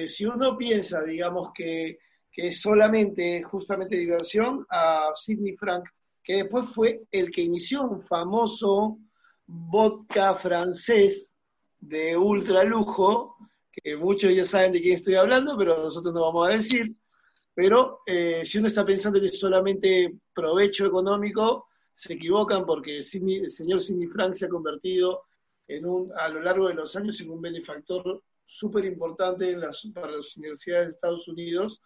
[0.07, 1.97] si uno piensa, digamos, que,
[2.31, 5.85] que es solamente justamente diversión, a Sidney Frank
[6.24, 8.97] que después fue el que inició un famoso
[9.45, 11.34] vodka francés
[11.80, 13.38] de ultra lujo,
[13.72, 16.95] que muchos ya saben de quién estoy hablando, pero nosotros no vamos a decir.
[17.53, 23.03] Pero eh, si uno está pensando que es solamente provecho económico, se equivocan porque el
[23.03, 25.24] señor Sidney Frank se ha convertido
[25.67, 29.55] en un, a lo largo de los años en un benefactor súper importante
[29.93, 31.82] para las universidades de Estados Unidos.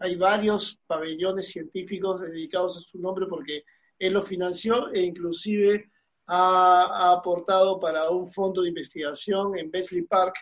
[0.00, 3.64] Hay varios pabellones científicos dedicados a su nombre porque
[3.98, 5.90] él lo financió e inclusive
[6.26, 10.34] ha, aportado para un fondo de investigación en Bletchley Park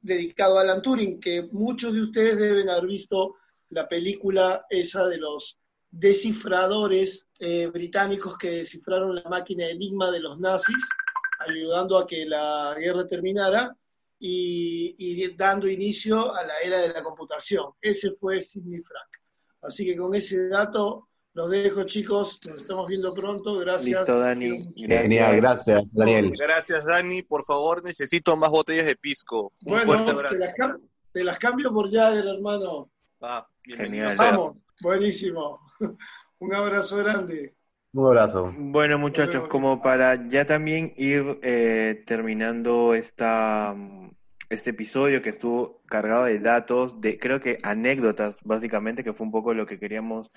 [0.00, 3.36] dedicado a Alan Turing, que muchos de ustedes deben haber visto
[3.70, 5.58] la película esa de los
[5.90, 10.76] descifradores eh, británicos que descifraron la máquina Enigma de los nazis,
[11.40, 13.74] ayudando a que la guerra terminara
[14.18, 17.72] y, y, dando inicio a la era de la computación.
[17.80, 19.08] Ese fue Sidney Frank.
[19.62, 22.40] Así que con ese dato los dejo, chicos.
[22.46, 23.58] Nos estamos viendo pronto.
[23.58, 24.00] Gracias.
[24.00, 24.72] Listo, Dani.
[24.74, 26.32] Genial, gracias, Daniel.
[26.38, 27.22] Gracias, Dani.
[27.22, 29.52] Por favor, necesito más botellas de pisco.
[29.64, 30.36] Un bueno, fuerte abrazo.
[31.12, 32.88] Te las, cambio por Jagger, hermano.
[33.20, 34.14] Ah, Genial.
[34.16, 35.60] Vamos, buenísimo.
[36.38, 37.54] Un abrazo grande.
[37.92, 38.54] Un abrazo.
[38.56, 43.74] Bueno, muchachos, como para ya también ir eh, terminando esta
[44.50, 49.32] este episodio que estuvo cargado de datos, de creo que anécdotas, básicamente, que fue un
[49.32, 50.32] poco lo que queríamos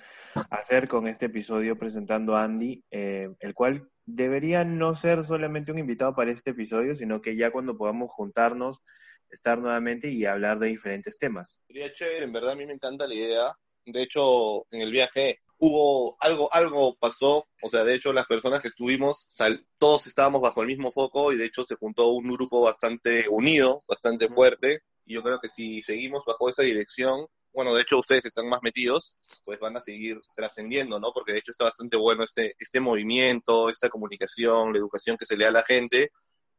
[0.50, 5.78] hacer con este episodio presentando a Andy, eh, el cual debería no ser solamente un
[5.78, 8.82] invitado para este episodio, sino que ya cuando podamos juntarnos,
[9.30, 11.58] estar nuevamente y hablar de diferentes temas.
[11.66, 13.52] Sería chévere, en verdad a mí me encanta la idea.
[13.84, 18.60] De hecho, en el viaje hubo algo, algo pasó, o sea, de hecho las personas
[18.60, 19.26] que estuvimos,
[19.78, 23.82] todos estábamos bajo el mismo foco y de hecho se juntó un grupo bastante unido,
[23.88, 28.26] bastante fuerte, y yo creo que si seguimos bajo esa dirección, bueno, de hecho ustedes
[28.26, 31.12] están más metidos, pues van a seguir trascendiendo, ¿no?
[31.14, 35.36] Porque de hecho está bastante bueno este, este movimiento, esta comunicación, la educación que se
[35.36, 36.10] le da a la gente,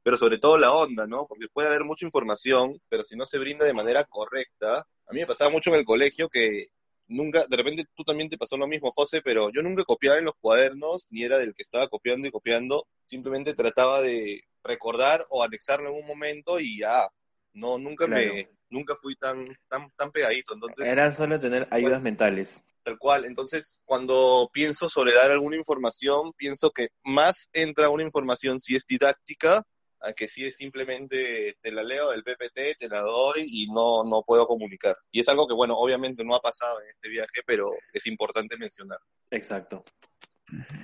[0.02, 1.28] pero sobre todo la onda, ¿no?
[1.28, 5.20] Porque puede haber mucha información, pero si no se brinda de manera correcta, a mí
[5.20, 6.68] me pasaba mucho en el colegio que
[7.08, 10.26] nunca, de repente tú también te pasó lo mismo, José, pero yo nunca copiaba en
[10.26, 15.44] los cuadernos, ni era del que estaba copiando y copiando, simplemente trataba de recordar o
[15.44, 17.08] anexarlo en un momento y ya,
[17.54, 20.88] no, nunca me, nunca fui tan, tan, tan pegadito, entonces...
[20.88, 22.64] Era solo tener ayudas mentales.
[22.84, 28.60] Tal cual, entonces cuando pienso sobre dar alguna información, pienso que más entra una información
[28.60, 29.64] si es didáctica,
[30.06, 34.24] aunque sí es simplemente te la leo del PPT, te la doy y no, no
[34.24, 34.96] puedo comunicar.
[35.12, 38.56] Y es algo que, bueno, obviamente no ha pasado en este viaje, pero es importante
[38.58, 39.00] mencionar.
[39.32, 39.84] Exacto.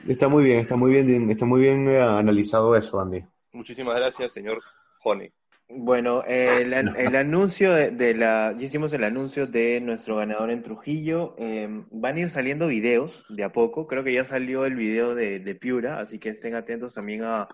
[0.08, 3.24] Está muy bien, está muy bien, está muy bien eh, analizado eso, Andy.
[3.54, 4.62] Muchísimas gracias, señor
[4.98, 5.30] Joni.
[5.74, 11.36] Bueno, el, el anuncio de, la, ya hicimos el anuncio de nuestro ganador en Trujillo.
[11.38, 13.88] Em, van a ir saliendo videos de a poco.
[13.88, 17.48] Creo que ya salió el video de, de Piura, así que estén atentos también a,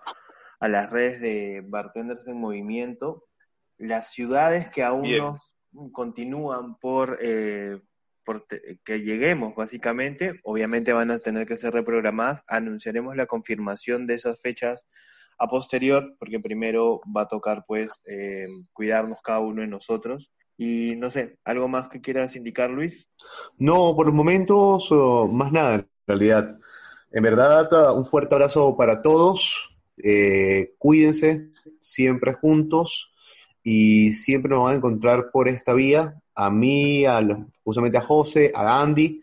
[0.60, 3.24] a las redes de Bartenders en Movimiento.
[3.76, 5.40] Las ciudades que aún no
[5.92, 7.80] continúan por, eh,
[8.24, 8.46] por
[8.84, 12.42] que lleguemos, básicamente, obviamente van a tener que ser reprogramadas.
[12.46, 14.86] Anunciaremos la confirmación de esas fechas
[15.38, 20.32] a posterior, porque primero va a tocar, pues, eh, cuidarnos cada uno de nosotros.
[20.56, 23.08] Y no sé, ¿algo más que quieras indicar, Luis?
[23.56, 24.90] No, por los momentos,
[25.30, 26.58] más nada, en realidad.
[27.12, 29.67] En verdad, un fuerte abrazo para todos.
[30.02, 31.48] Eh, cuídense
[31.80, 33.12] siempre juntos
[33.62, 36.20] y siempre nos van a encontrar por esta vía.
[36.34, 37.20] A mí, a
[37.64, 39.20] justamente a José, a Andy,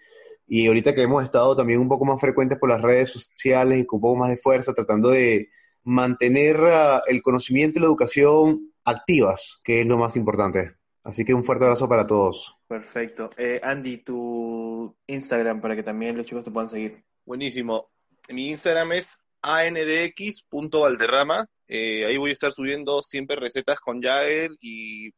[0.47, 3.85] y ahorita que hemos estado también un poco más frecuentes por las redes sociales y
[3.85, 5.49] con un poco más de fuerza, tratando de
[5.83, 10.75] mantener ah, el conocimiento y la educación activas, que es lo más importante.
[11.03, 12.57] Así que un fuerte abrazo para todos.
[12.67, 13.29] Perfecto.
[13.37, 17.03] Eh, Andy, tu Instagram para que también los chicos te puedan seguir.
[17.25, 17.91] Buenísimo.
[18.29, 21.45] Mi Instagram es andx.valderrama.
[21.67, 25.11] Eh, ahí voy a estar subiendo siempre recetas con Jagger y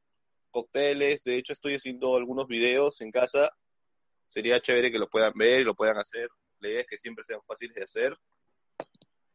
[0.49, 1.23] cócteles.
[1.23, 3.49] De hecho, estoy haciendo algunos videos en casa.
[4.25, 6.27] Sería chévere que lo puedan ver y lo puedan hacer.
[6.59, 8.17] La idea es que siempre sean fáciles de hacer.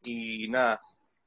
[0.03, 0.79] Y nada,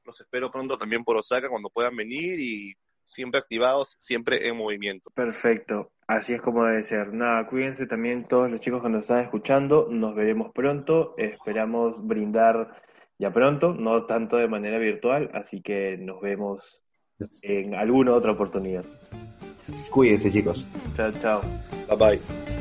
[0.05, 5.09] los espero pronto también por Osaka cuando puedan venir y siempre activados, siempre en movimiento.
[5.11, 7.13] Perfecto, así es como debe ser.
[7.13, 9.87] Nada, cuídense también todos los chicos que nos están escuchando.
[9.89, 11.15] Nos veremos pronto.
[11.17, 12.86] Esperamos brindar
[13.19, 16.83] ya pronto, no tanto de manera virtual, así que nos vemos
[17.41, 18.85] en alguna otra oportunidad.
[19.91, 20.67] Cuídense, chicos.
[20.95, 21.41] Chao, chao.
[21.89, 22.56] Bye bye.